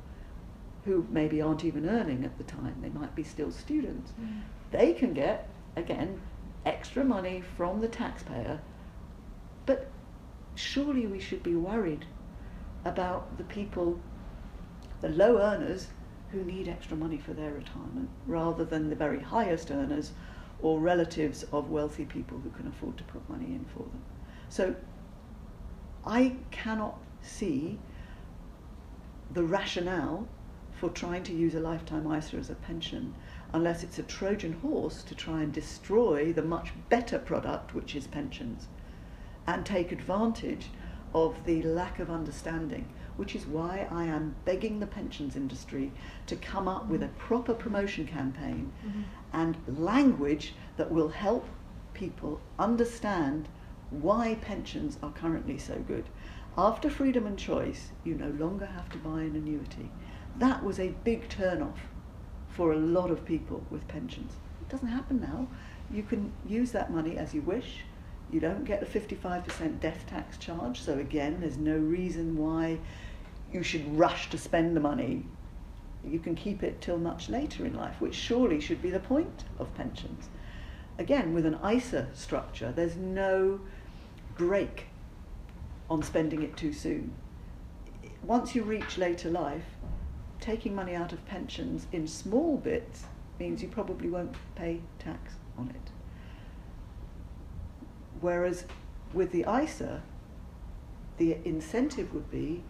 who 0.86 1.06
maybe 1.12 1.42
aren't 1.42 1.64
even 1.64 1.88
earning 1.88 2.24
at 2.24 2.38
the 2.38 2.44
time, 2.44 2.76
they 2.82 2.90
might 2.90 3.14
be 3.16 3.24
still 3.24 3.52
students. 3.52 4.14
Mm. 4.20 4.42
They 4.72 4.94
can 4.94 5.14
get, 5.14 5.48
again, 5.76 6.20
extra 6.66 7.04
money 7.04 7.44
from 7.56 7.82
the 7.82 7.88
taxpayer, 7.88 8.60
but 9.66 9.88
surely 10.56 11.06
we 11.06 11.20
should 11.20 11.44
be 11.44 11.56
worried 11.56 12.06
about 12.84 13.38
the 13.38 13.44
people, 13.44 14.00
the 15.02 15.10
low 15.10 15.38
earners, 15.38 15.88
who 16.32 16.44
need 16.44 16.68
extra 16.68 16.98
money 16.98 17.18
for 17.18 17.34
their 17.34 17.52
retirement, 17.52 18.10
rather 18.26 18.66
than 18.66 18.90
the 18.90 18.96
very 18.96 19.20
highest 19.20 19.70
earners 19.70 20.14
or 20.62 20.80
relatives 20.80 21.44
of 21.52 21.70
wealthy 21.70 22.06
people 22.06 22.40
who 22.40 22.50
can 22.52 22.68
afford 22.68 22.98
to 22.98 23.04
put 23.06 23.28
money 23.30 23.46
in 23.46 23.66
for 23.74 23.80
them. 23.80 24.04
So 24.50 24.76
I 26.06 26.36
cannot 26.52 26.98
see 27.22 27.80
the 29.34 29.44
rationale 29.44 30.28
for 30.74 30.90
trying 30.90 31.24
to 31.24 31.34
use 31.34 31.54
a 31.56 31.60
lifetime 31.60 32.12
ISA 32.12 32.38
as 32.38 32.50
a 32.50 32.56
pension 32.56 33.14
unless 33.54 33.84
it's 33.84 34.00
a 34.00 34.04
Trojan 34.04 34.54
horse 34.54 35.04
to 35.04 35.16
try 35.16 35.42
and 35.42 35.52
destroy 35.54 36.34
the 36.34 36.42
much 36.42 36.72
better 36.90 37.20
product, 37.20 37.76
which 37.76 37.96
is 37.96 38.08
pensions, 38.08 38.68
and 39.46 39.66
take 39.66 39.92
advantage 39.92 40.70
of 41.14 41.46
the 41.46 41.62
lack 41.64 42.00
of 42.00 42.10
understanding, 42.10 42.88
which 43.22 43.36
is 43.36 43.46
why 43.46 43.88
I 43.92 44.06
am 44.06 44.34
begging 44.46 44.80
the 44.80 44.88
pensions 44.88 45.36
industry 45.36 45.92
to 46.26 46.36
come 46.36 46.68
up 46.68 46.88
with 46.88 47.04
a 47.04 47.08
proper 47.20 47.54
promotion 47.54 48.08
campaign 48.08 48.74
mm-hmm. 48.84 49.02
and 49.32 49.58
language 49.68 50.56
that 50.78 50.92
will 50.92 51.10
help 51.10 51.46
people 51.94 52.42
understand 52.58 53.48
why 53.92 54.40
pensions 54.42 54.98
are 55.04 55.12
currently 55.12 55.60
so 55.60 55.76
good. 55.88 56.06
After 56.58 56.90
freedom 56.90 57.28
and 57.28 57.38
choice, 57.38 57.92
you 58.04 58.16
no 58.16 58.30
longer 58.44 58.66
have 58.66 58.90
to 58.90 58.98
buy 58.98 59.22
an 59.22 59.36
annuity. 59.36 59.92
That 60.40 60.64
was 60.64 60.80
a 60.80 60.96
big 61.04 61.30
turn-off 61.30 61.82
for 62.50 62.74
a 62.74 62.80
lot 62.80 63.12
of 63.12 63.24
people 63.24 63.64
with 63.70 63.88
pensions. 63.88 64.34
It 64.62 64.70
doesn't 64.70 64.88
happen 64.88 65.22
now. 65.22 65.48
You 65.92 66.02
can 66.02 66.32
use 66.48 66.72
that 66.72 66.92
money 66.92 67.20
as 67.20 67.36
you 67.36 67.44
wish. 67.44 67.82
You 68.32 68.40
don't 68.40 68.64
get 68.64 68.82
a 68.82 68.86
55% 68.88 69.80
death 69.80 70.06
tax 70.08 70.38
charge, 70.38 70.82
so 70.82 70.98
again, 70.98 71.42
there's 71.42 71.58
no 71.58 71.78
reason 71.78 72.36
why 72.36 72.80
you 73.52 73.64
should 73.64 73.98
rush 73.98 74.30
to 74.30 74.38
spend 74.38 74.76
the 74.76 74.80
money. 74.80 75.26
You 76.04 76.20
can 76.20 76.36
keep 76.36 76.64
it 76.64 76.82
till 76.82 76.98
much 76.98 77.30
later 77.30 77.66
in 77.66 77.76
life, 77.76 78.00
which 78.00 78.16
surely 78.16 78.60
should 78.60 78.82
be 78.82 78.90
the 78.90 79.00
point 79.00 79.44
of 79.60 79.74
pensions. 79.76 80.30
Again, 80.98 81.34
with 81.34 81.46
an 81.46 81.60
ISA 81.68 82.08
structure, 82.14 82.72
there's 82.72 82.96
no 82.96 83.60
break 84.38 84.86
on 85.90 86.02
spending 86.04 86.42
it 86.42 86.56
too 86.56 86.74
soon. 86.74 87.14
Once 88.24 88.56
you 88.56 88.64
reach 88.64 88.98
later 88.98 89.30
life, 89.30 89.66
taking 90.40 90.74
money 90.74 90.96
out 90.96 91.12
of 91.14 91.26
pensions 91.26 91.88
in 91.92 92.08
small 92.08 92.58
bits 92.58 93.04
means 93.40 93.62
you 93.62 93.68
probably 93.68 94.10
won't 94.10 94.36
pay 94.56 94.80
tax 95.00 95.34
on 95.58 95.70
it. 95.70 95.92
Whereas 98.22 98.66
with 99.14 99.32
the 99.32 99.46
ISA, 99.52 100.02
the 101.18 101.38
incentive 101.44 102.14
would 102.14 102.30
be 102.32 102.64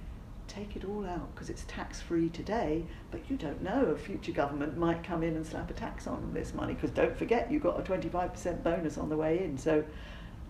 take 0.51 0.75
it 0.75 0.83
all 0.83 1.05
out 1.05 1.33
because 1.33 1.49
it's 1.49 1.63
tax 1.63 2.01
free 2.01 2.27
today, 2.29 2.83
but 3.09 3.29
you 3.29 3.37
don't 3.37 3.61
know 3.61 3.85
a 3.85 3.97
future 3.97 4.33
government 4.33 4.77
might 4.77 5.01
come 5.01 5.23
in 5.23 5.35
and 5.37 5.45
slap 5.45 5.69
a 5.69 5.73
tax 5.73 6.07
on 6.07 6.33
this 6.33 6.53
money 6.53 6.73
because 6.73 6.91
don't 6.91 7.17
forget 7.17 7.49
you 7.49 7.59
got 7.59 7.79
a 7.79 7.83
25% 7.83 8.61
bonus 8.61 8.97
on 8.97 9.07
the 9.07 9.15
way 9.15 9.43
in. 9.43 9.57
So 9.57 9.83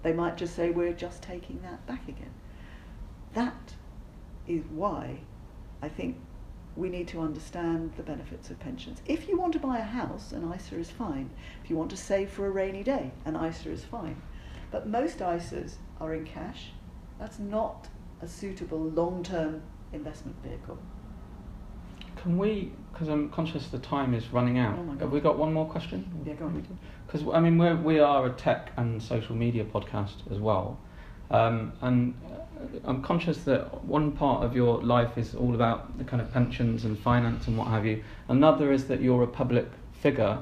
they 0.01 0.11
might 0.11 0.37
just 0.37 0.55
say 0.55 0.71
we're 0.71 0.93
just 0.93 1.21
taking 1.21 1.61
that 1.61 1.85
back 1.85 2.07
again. 2.07 2.33
That 3.33 3.75
is 4.47 4.63
why 4.71 5.19
I 5.83 5.89
think 5.89 6.17
we 6.75 6.89
need 6.89 7.07
to 7.09 7.19
understand 7.21 7.91
the 7.95 8.03
benefits 8.03 8.49
of 8.49 8.59
pensions. 8.59 9.01
If 9.05 9.27
you 9.27 9.37
want 9.37 9.53
to 9.53 9.59
buy 9.59 9.77
a 9.77 9.83
house, 9.83 10.31
an 10.31 10.51
ISA 10.51 10.79
is 10.79 10.89
fine. 10.89 11.29
If 11.63 11.69
you 11.69 11.75
want 11.75 11.91
to 11.91 11.97
save 11.97 12.31
for 12.31 12.47
a 12.47 12.51
rainy 12.51 12.81
day, 12.81 13.11
an 13.25 13.35
ISA 13.35 13.69
is 13.69 13.83
fine. 13.83 14.19
But 14.71 14.87
most 14.87 15.19
ISAs 15.19 15.75
are 15.99 16.13
in 16.13 16.25
cash. 16.25 16.71
That's 17.19 17.37
not 17.37 17.87
a 18.21 18.27
suitable 18.27 18.79
long-term 18.79 19.61
investment 19.93 20.37
vehicle. 20.43 20.77
Can 22.17 22.37
we, 22.37 22.71
because 22.91 23.07
I'm 23.07 23.29
conscious 23.29 23.67
the 23.67 23.79
time 23.79 24.13
is 24.13 24.31
running 24.31 24.59
out, 24.59 24.77
oh 24.77 24.97
have 24.99 25.11
we 25.11 25.19
got 25.19 25.37
one 25.37 25.53
more 25.53 25.65
question? 25.65 26.05
Yeah, 26.25 26.33
go 26.33 26.45
on. 26.45 26.65
Because, 27.07 27.27
I 27.33 27.39
mean, 27.39 27.57
we're, 27.57 27.75
we 27.75 27.99
are 27.99 28.27
a 28.27 28.31
tech 28.31 28.71
and 28.77 29.01
social 29.01 29.35
media 29.35 29.65
podcast 29.65 30.31
as 30.31 30.37
well. 30.37 30.79
Um, 31.31 31.73
and 31.81 32.13
I'm 32.83 33.01
conscious 33.01 33.43
that 33.45 33.83
one 33.85 34.11
part 34.11 34.43
of 34.43 34.55
your 34.55 34.81
life 34.83 35.17
is 35.17 35.33
all 35.33 35.55
about 35.55 35.97
the 35.97 36.03
kind 36.03 36.21
of 36.21 36.31
pensions 36.31 36.85
and 36.85 36.99
finance 36.99 37.47
and 37.47 37.57
what 37.57 37.67
have 37.69 37.85
you. 37.85 38.03
Another 38.27 38.71
is 38.71 38.85
that 38.85 39.01
you're 39.01 39.23
a 39.23 39.27
public 39.27 39.67
figure, 39.93 40.37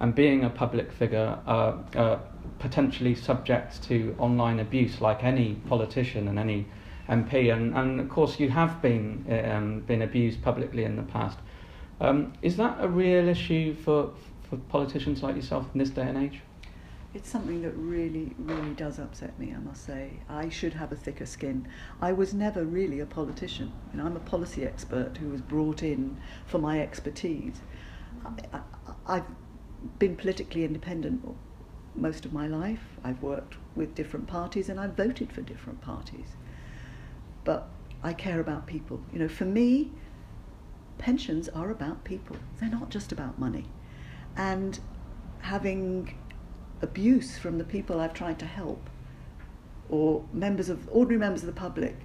and 0.00 0.14
being 0.14 0.44
a 0.44 0.50
public 0.50 0.92
figure, 0.92 1.38
uh, 1.46 1.72
uh, 1.96 2.18
potentially 2.58 3.14
subject 3.14 3.82
to 3.84 4.14
online 4.18 4.60
abuse, 4.60 5.00
like 5.00 5.24
any 5.24 5.54
politician 5.68 6.28
and 6.28 6.38
any 6.38 6.66
MP. 7.08 7.52
And, 7.52 7.74
and 7.74 8.00
of 8.00 8.08
course, 8.08 8.38
you 8.38 8.48
have 8.50 8.80
been 8.82 9.24
um, 9.50 9.80
been 9.80 10.02
abused 10.02 10.42
publicly 10.42 10.84
in 10.84 10.96
the 10.96 11.02
past. 11.02 11.38
Um, 12.00 12.32
is 12.42 12.56
that 12.56 12.76
a 12.80 12.88
real 12.88 13.28
issue 13.28 13.74
for 13.74 14.12
for 14.48 14.56
politicians 14.56 15.22
like 15.22 15.36
yourself 15.36 15.66
in 15.74 15.78
this 15.78 15.90
day 15.90 16.02
and 16.02 16.18
age? 16.18 16.40
It's 17.14 17.30
something 17.30 17.62
that 17.62 17.72
really, 17.72 18.34
really 18.38 18.74
does 18.74 18.98
upset 18.98 19.38
me, 19.38 19.54
I 19.54 19.58
must 19.58 19.84
say. 19.84 20.20
I 20.28 20.50
should 20.50 20.74
have 20.74 20.92
a 20.92 20.96
thicker 20.96 21.24
skin. 21.24 21.66
I 22.02 22.12
was 22.12 22.34
never 22.34 22.64
really 22.64 23.00
a 23.00 23.06
politician. 23.06 23.72
You 23.92 23.98
know, 23.98 24.06
I'm 24.06 24.16
a 24.16 24.20
policy 24.20 24.64
expert 24.64 25.16
who 25.16 25.30
was 25.30 25.40
brought 25.40 25.82
in 25.82 26.18
for 26.46 26.58
my 26.58 26.80
expertise. 26.80 27.62
I, 28.26 28.58
I, 28.58 28.60
I've 29.06 29.24
been 29.98 30.16
politically 30.16 30.64
independent 30.64 31.26
most 31.94 32.26
of 32.26 32.32
my 32.32 32.46
life. 32.46 32.98
I've 33.02 33.22
worked 33.22 33.54
with 33.74 33.94
different 33.94 34.26
parties 34.26 34.68
and 34.68 34.78
I've 34.78 34.94
voted 34.94 35.32
for 35.32 35.40
different 35.40 35.80
parties. 35.80 36.36
But 37.48 37.66
I 38.02 38.12
care 38.12 38.40
about 38.40 38.66
people. 38.66 39.00
You 39.10 39.20
know, 39.20 39.28
for 39.28 39.46
me, 39.46 39.90
pensions 40.98 41.48
are 41.48 41.70
about 41.70 42.04
people. 42.04 42.36
They're 42.60 42.68
not 42.68 42.90
just 42.90 43.10
about 43.10 43.38
money. 43.38 43.64
And 44.36 44.78
having 45.40 46.14
abuse 46.82 47.38
from 47.38 47.56
the 47.56 47.64
people 47.64 48.00
I've 48.00 48.12
tried 48.12 48.38
to 48.40 48.44
help, 48.44 48.90
or 49.88 50.26
members 50.30 50.68
of 50.68 50.90
ordinary 50.92 51.18
members 51.18 51.42
of 51.42 51.46
the 51.46 51.58
public, 51.58 51.96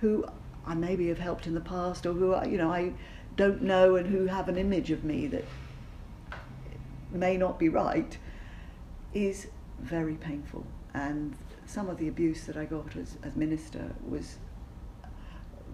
who 0.00 0.26
I 0.66 0.74
maybe 0.74 1.08
have 1.08 1.18
helped 1.18 1.46
in 1.46 1.54
the 1.54 1.62
past, 1.62 2.04
or 2.04 2.12
who 2.12 2.38
you 2.46 2.58
know 2.58 2.70
I 2.70 2.92
don't 3.36 3.62
know 3.62 3.96
and 3.96 4.06
who 4.06 4.26
have 4.26 4.50
an 4.50 4.58
image 4.58 4.90
of 4.90 5.02
me 5.02 5.26
that 5.28 5.46
may 7.10 7.38
not 7.38 7.58
be 7.58 7.70
right, 7.70 8.18
is 9.14 9.46
very 9.80 10.16
painful. 10.16 10.66
And 10.92 11.38
some 11.64 11.88
of 11.88 11.96
the 11.96 12.08
abuse 12.08 12.44
that 12.44 12.58
I 12.58 12.66
got 12.66 12.96
as, 12.96 13.16
as 13.22 13.34
minister 13.34 13.94
was 14.06 14.36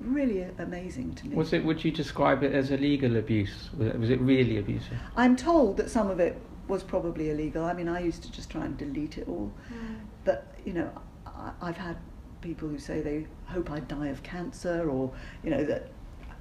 really 0.00 0.46
amazing 0.58 1.14
to 1.14 1.28
me. 1.28 1.36
Was 1.36 1.52
it? 1.52 1.64
Would 1.64 1.84
you 1.84 1.90
describe 1.90 2.42
it 2.42 2.52
as 2.52 2.70
illegal 2.70 3.16
abuse? 3.16 3.70
Was 3.76 4.10
it, 4.10 4.20
really 4.20 4.58
abusive? 4.58 4.98
I'm 5.16 5.36
told 5.36 5.76
that 5.78 5.90
some 5.90 6.10
of 6.10 6.20
it 6.20 6.40
was 6.68 6.82
probably 6.82 7.30
illegal. 7.30 7.64
I 7.64 7.72
mean, 7.72 7.88
I 7.88 8.00
used 8.00 8.22
to 8.24 8.32
just 8.32 8.50
try 8.50 8.64
and 8.64 8.76
delete 8.76 9.18
it 9.18 9.28
all. 9.28 9.52
Mm. 9.72 10.00
But, 10.24 10.52
you 10.64 10.72
know, 10.72 10.90
I, 11.26 11.52
I've 11.62 11.76
had 11.76 11.96
people 12.40 12.68
who 12.68 12.78
say 12.78 13.00
they 13.00 13.26
hope 13.46 13.70
I 13.70 13.80
die 13.80 14.08
of 14.08 14.22
cancer 14.22 14.90
or, 14.90 15.12
you 15.44 15.50
know, 15.50 15.64
that 15.64 15.90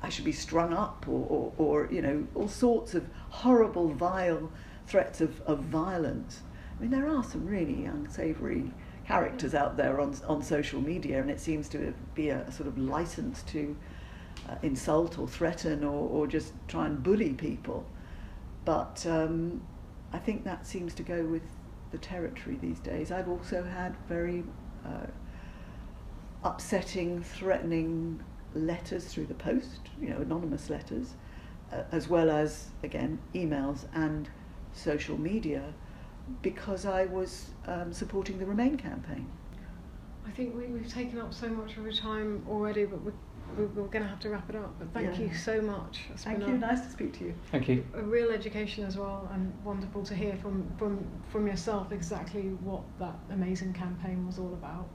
I 0.02 0.10
should 0.10 0.26
be 0.26 0.32
strung 0.32 0.74
up 0.74 1.06
or, 1.08 1.26
or, 1.30 1.54
or 1.58 1.89
you 1.91 2.02
know, 2.02 2.28
all 2.36 2.48
sorts 2.48 2.94
of 2.94 3.08
horrible, 3.30 3.89
vile 3.89 4.52
threats 4.88 5.22
of, 5.22 5.41
of 5.41 5.60
violence. 5.60 6.41
I 6.78 6.82
mean, 6.82 6.91
there 6.91 7.08
are 7.08 7.24
some 7.24 7.46
really 7.46 7.86
unsavoury 7.86 8.72
characters 9.08 9.54
out 9.54 9.78
there 9.78 10.02
on, 10.02 10.15
on 10.28 10.41
social 10.41 10.82
media, 10.82 11.22
and 11.22 11.30
it 11.30 11.39
seems 11.39 11.70
to 11.70 11.94
be 12.15 12.30
a, 12.30 12.52
sort 12.52 12.68
of 12.68 12.78
license 12.78 13.44
to 13.44 13.76
uh, 14.50 14.56
insult 14.63 15.20
or 15.20 15.28
threaten 15.28 15.84
or, 15.84 16.10
or 16.10 16.28
just 16.28 16.54
try 16.68 16.86
and 16.86 17.04
bully 17.04 17.34
people. 17.34 17.86
But 18.65 19.06
um, 19.08 19.62
I 20.12 20.18
think 20.18 20.44
that 20.46 20.65
seems 20.65 20.94
to 20.96 21.04
go 21.04 21.24
with 21.24 21.44
the 21.91 21.98
territory 22.00 22.58
these 22.60 22.80
days. 22.80 23.12
I've 23.12 23.30
also 23.30 23.63
had 23.63 23.96
very 24.08 24.44
uh, 24.84 25.08
upsetting, 26.44 27.22
threatening 27.22 28.24
letters 28.54 29.06
through 29.06 29.28
the 29.28 29.36
post, 29.36 29.82
you 30.02 30.10
know, 30.10 30.18
anonymous 30.18 30.70
letters, 30.70 31.13
uh, 31.72 31.84
as 31.91 32.08
well 32.08 32.32
as, 32.32 32.70
again, 32.84 33.20
emails 33.36 33.86
and 33.94 34.30
social 34.74 35.20
media 35.20 35.74
because 36.42 36.86
I 36.86 37.06
was 37.06 37.50
um, 37.68 37.94
supporting 37.94 38.38
the 38.40 38.46
Remain 38.46 38.78
campaign. 38.78 39.28
I 40.28 40.32
think 40.32 40.56
we, 40.56 40.64
have 40.80 40.92
taken 40.92 41.20
up 41.20 41.34
so 41.34 41.48
much 41.48 41.78
of 41.78 41.84
your 41.84 41.94
time 41.94 42.46
already, 42.50 42.86
but 42.86 43.02
we're, 43.02 43.14
we're, 43.58 43.68
we're 43.68 43.88
going 43.88 44.04
to 44.04 44.10
have 44.10 44.20
to 44.22 44.30
wrap 44.30 44.50
it 44.50 44.56
up. 44.56 44.78
But 44.80 44.92
thank 44.94 45.18
yeah. 45.18 45.26
you 45.26 45.34
so 45.34 45.62
much. 45.62 46.02
It's 46.12 46.24
thank 46.24 46.40
you. 46.40 46.56
A, 46.56 46.58
nice 46.58 46.82
to 46.82 46.92
speak 46.92 47.18
to 47.20 47.26
you. 47.26 47.36
Thank 47.52 47.70
you. 47.70 47.86
A 47.94 48.02
real 48.02 48.32
education 48.32 48.84
as 48.84 48.98
well, 48.98 49.30
and 49.34 49.54
wonderful 49.64 50.04
to 50.04 50.16
hear 50.16 50.36
from, 50.38 50.70
from, 50.78 51.06
from 51.32 51.48
yourself 51.48 51.92
exactly 51.92 52.50
what 52.64 52.82
that 53.00 53.16
amazing 53.32 53.74
campaign 53.74 54.26
was 54.26 54.40
all 54.40 54.54
about. 54.54 54.88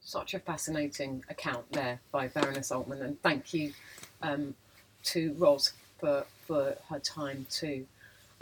Such 0.00 0.34
a 0.34 0.38
fascinating 0.38 1.24
account 1.28 1.70
there 1.72 2.00
by 2.10 2.28
Baroness 2.28 2.70
Altmann, 2.70 3.02
and 3.02 3.20
thank 3.22 3.52
you 3.54 3.72
um, 4.22 4.54
to 5.04 5.34
Ros 5.34 5.72
for, 5.98 6.26
for 6.46 6.76
her 6.88 6.98
time 6.98 7.46
too. 7.50 7.86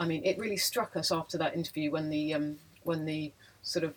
I 0.00 0.06
mean, 0.06 0.22
it 0.24 0.38
really 0.38 0.56
struck 0.56 0.96
us 0.96 1.12
after 1.12 1.36
that 1.38 1.54
interview 1.54 1.90
when 1.90 2.08
the 2.08 2.32
um, 2.32 2.58
when 2.84 3.04
the 3.04 3.32
sort 3.62 3.84
of 3.84 3.94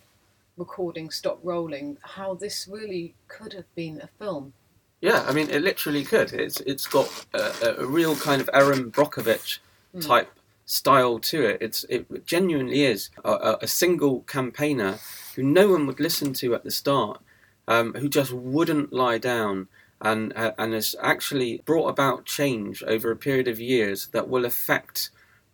recording 0.57 1.09
stopped 1.09 1.43
rolling 1.43 1.97
how 2.01 2.33
this 2.33 2.67
really 2.69 3.15
could 3.29 3.53
have 3.53 3.73
been 3.73 4.01
a 4.01 4.09
film. 4.19 4.53
Yeah, 4.99 5.23
I 5.25 5.33
mean, 5.33 5.49
it 5.49 5.61
literally 5.61 6.03
could. 6.03 6.33
It's 6.33 6.59
it's 6.61 6.87
got 6.87 7.09
a, 7.33 7.79
a 7.79 7.85
real 7.85 8.17
kind 8.17 8.41
of 8.41 8.49
Erin 8.53 8.91
Brockovich 8.91 9.59
mm. 9.95 10.05
type 10.05 10.29
style 10.65 11.19
to 11.19 11.45
it. 11.45 11.57
It's 11.61 11.85
it 11.85 12.25
genuinely 12.25 12.83
is 12.83 13.09
a, 13.23 13.57
a, 13.61 13.67
single 13.67 14.21
campaigner 14.21 14.99
who 15.35 15.43
no 15.43 15.69
one 15.69 15.87
would 15.87 16.01
listen 16.01 16.33
to 16.33 16.53
at 16.53 16.65
the 16.65 16.71
start, 16.71 17.21
um, 17.67 17.93
who 17.93 18.09
just 18.09 18.33
wouldn't 18.33 18.91
lie 18.91 19.17
down. 19.17 19.69
And, 20.01 20.33
uh, 20.35 20.51
and 20.57 20.73
has 20.73 20.97
actually 21.01 21.61
brought 21.63 21.87
about 21.87 22.25
change 22.25 22.83
over 22.83 23.09
a 23.09 23.15
period 23.15 23.47
of 23.47 23.57
years 23.57 24.07
that 24.07 24.27
will 24.27 24.43
affect 24.43 25.11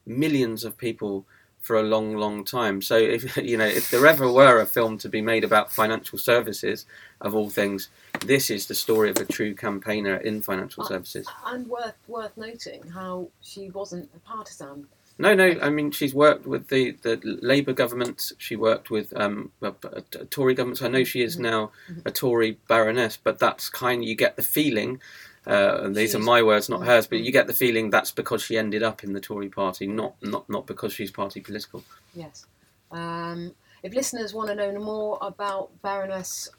millions 0.10 0.66
of 0.66 0.78
people 0.78 1.26
for 1.60 1.78
a 1.78 1.84
long, 1.84 2.16
long 2.16 2.44
time. 2.44 2.82
So 2.82 2.98
if 2.98 3.38
you 3.52 3.58
know, 3.58 3.66
if 3.66 3.92
there 3.92 4.06
ever 4.06 4.32
were 4.32 4.60
a 4.60 4.66
film 4.66 4.98
to 5.00 5.10
be 5.10 5.22
made 5.22 5.44
about 5.44 5.72
financial 5.72 6.18
services, 6.18 6.86
of 7.22 7.36
all 7.36 7.50
things, 7.50 7.90
this 8.26 8.50
is 8.50 8.68
the 8.68 8.76
story 8.76 9.10
of 9.10 9.18
a 9.18 9.26
true 9.26 9.54
campaigner 9.54 10.16
in 10.16 10.42
financial 10.42 10.84
uh, 10.84 10.88
services. 10.88 11.28
And 11.46 11.68
worth 11.68 11.96
worth 12.08 12.36
noting 12.38 12.88
how 12.88 13.30
she 13.42 13.70
wasn't 13.70 14.10
a 14.16 14.20
partisan. 14.20 14.88
No, 15.22 15.36
no. 15.36 15.60
I 15.62 15.70
mean, 15.70 15.92
she's 15.92 16.16
worked 16.16 16.48
with 16.48 16.70
the, 16.70 16.92
the 17.02 17.20
Labour 17.24 17.74
government. 17.74 18.32
She 18.38 18.56
worked 18.56 18.90
with 18.90 19.16
um, 19.20 19.52
a, 19.62 19.74
a, 19.92 20.02
Tory 20.02 20.54
government. 20.54 20.78
So 20.78 20.86
I 20.86 20.90
know 20.90 21.04
she 21.04 21.22
is 21.22 21.34
mm-hmm. 21.34 21.44
now 21.44 21.72
mm-hmm. 21.92 22.08
a 22.08 22.12
Tory 22.12 22.58
baroness, 22.70 23.18
but 23.22 23.38
that's 23.38 23.68
kind. 23.70 24.02
Of, 24.02 24.08
you 24.08 24.16
get 24.16 24.38
the 24.38 24.44
feeling 24.44 25.02
uh, 25.48 25.82
and 25.84 25.96
these 25.96 26.10
she's, 26.10 26.16
are 26.16 26.20
my 26.20 26.44
words, 26.44 26.70
not 26.70 26.86
hers. 26.86 27.08
But 27.08 27.20
you 27.20 27.32
get 27.32 27.48
the 27.48 27.54
feeling 27.54 27.90
that's 27.90 28.12
because 28.12 28.42
she 28.42 28.58
ended 28.58 28.84
up 28.84 29.04
in 29.04 29.14
the 29.14 29.20
Tory 29.20 29.50
party, 29.50 29.88
not 29.88 30.16
not 30.22 30.50
not 30.50 30.68
because 30.68 30.94
she's 30.94 31.12
party 31.12 31.42
political. 31.42 31.84
Yes. 32.14 32.46
Um, 32.92 33.54
if 33.84 33.94
listeners 33.94 34.34
want 34.34 34.50
to 34.50 34.56
know 34.56 34.78
more 34.80 35.18
about 35.22 35.70
Baroness 35.82 36.50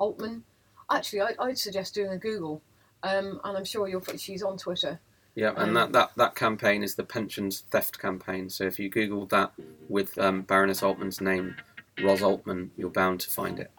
Altmann, 0.00 0.42
actually, 0.90 1.22
I, 1.22 1.46
would 1.46 1.58
suggest 1.58 1.94
doing 1.94 2.10
a 2.10 2.18
Google, 2.18 2.62
um, 3.02 3.40
and 3.44 3.56
I'm 3.56 3.64
sure 3.64 3.88
you'll. 3.88 4.04
She's 4.16 4.42
on 4.42 4.56
Twitter. 4.58 5.00
Yeah, 5.34 5.52
and 5.56 5.68
um, 5.68 5.74
that, 5.74 5.92
that, 5.92 6.10
that 6.16 6.34
campaign 6.34 6.82
is 6.82 6.96
the 6.96 7.04
pensions 7.04 7.60
theft 7.70 8.00
campaign. 8.00 8.50
So 8.50 8.64
if 8.64 8.80
you 8.80 8.88
Google 8.88 9.26
that 9.26 9.52
with 9.88 10.18
um, 10.18 10.42
Baroness 10.42 10.80
Altmann's 10.80 11.20
name, 11.20 11.54
Ros 12.02 12.22
Altmann, 12.22 12.70
you're 12.76 12.90
bound 12.90 13.20
to 13.20 13.30
find 13.30 13.60
it. 13.60 13.70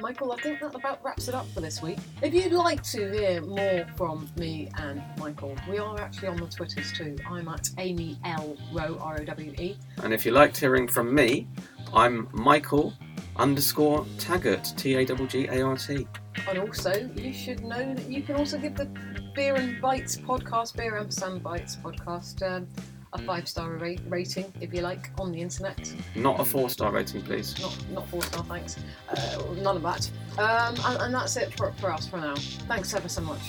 Michael, 0.00 0.32
I 0.32 0.36
think 0.36 0.60
that 0.60 0.74
about 0.74 1.02
wraps 1.04 1.28
it 1.28 1.34
up 1.34 1.46
for 1.48 1.60
this 1.60 1.82
week. 1.82 1.98
If 2.22 2.32
you'd 2.32 2.52
like 2.52 2.82
to 2.84 3.10
hear 3.10 3.40
more 3.40 3.84
from 3.96 4.28
me 4.36 4.70
and 4.78 5.02
Michael, 5.18 5.56
we 5.68 5.78
are 5.78 6.00
actually 6.00 6.28
on 6.28 6.36
the 6.36 6.46
Twitters 6.46 6.92
too. 6.92 7.16
I'm 7.28 7.48
at 7.48 7.68
Amy 7.78 8.16
L. 8.24 8.56
Rowe, 8.72 8.96
R 9.00 9.18
O 9.20 9.24
W 9.24 9.52
E. 9.58 9.76
And 10.02 10.14
if 10.14 10.24
you 10.24 10.32
liked 10.32 10.56
hearing 10.56 10.86
from 10.86 11.12
me, 11.12 11.48
I'm 11.92 12.28
Michael 12.32 12.92
underscore 13.36 14.06
Taggart, 14.18 14.72
T 14.76 14.94
A 14.94 15.04
G 15.04 15.26
G 15.26 15.46
A 15.46 15.62
R 15.62 15.76
T. 15.76 16.06
And 16.48 16.58
also, 16.58 17.10
you 17.16 17.32
should 17.32 17.64
know 17.64 17.94
that 17.94 18.08
you 18.08 18.22
can 18.22 18.36
also 18.36 18.58
give 18.58 18.76
the 18.76 18.88
Beer 19.34 19.56
and 19.56 19.80
Bites 19.80 20.16
podcast, 20.16 20.76
Beer 20.76 20.96
and 20.96 21.12
Sun 21.12 21.40
Bites 21.40 21.76
podcast, 21.76 22.42
um, 22.48 22.68
a 23.12 23.18
five 23.22 23.48
star 23.48 23.72
ra- 23.72 23.94
rating 24.08 24.52
if 24.60 24.72
you 24.74 24.80
like 24.80 25.10
on 25.18 25.32
the 25.32 25.40
internet. 25.40 25.92
Not 26.14 26.40
a 26.40 26.44
four 26.44 26.68
star 26.70 26.92
rating, 26.92 27.22
please. 27.22 27.58
Not 27.60 27.76
not 27.92 28.08
four 28.08 28.22
star, 28.22 28.44
thanks. 28.44 28.78
Uh, 29.08 29.42
none 29.62 29.76
of 29.76 29.82
that. 29.82 30.10
Um, 30.38 30.74
and, 30.84 31.02
and, 31.02 31.14
that's 31.14 31.36
it 31.36 31.52
for, 31.54 31.72
for 31.72 31.92
us 31.92 32.06
for 32.06 32.18
now. 32.18 32.34
Thanks 32.36 32.94
ever 32.94 33.08
so 33.08 33.22
much. 33.22 33.42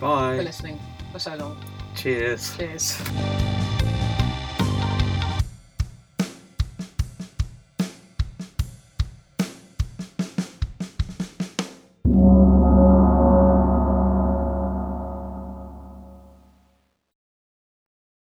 Bye. 0.00 0.36
For 0.36 0.42
listening 0.42 0.78
for 1.12 1.18
so 1.18 1.34
long. 1.36 1.62
Cheers. 1.94 2.56
Cheers. 2.56 3.69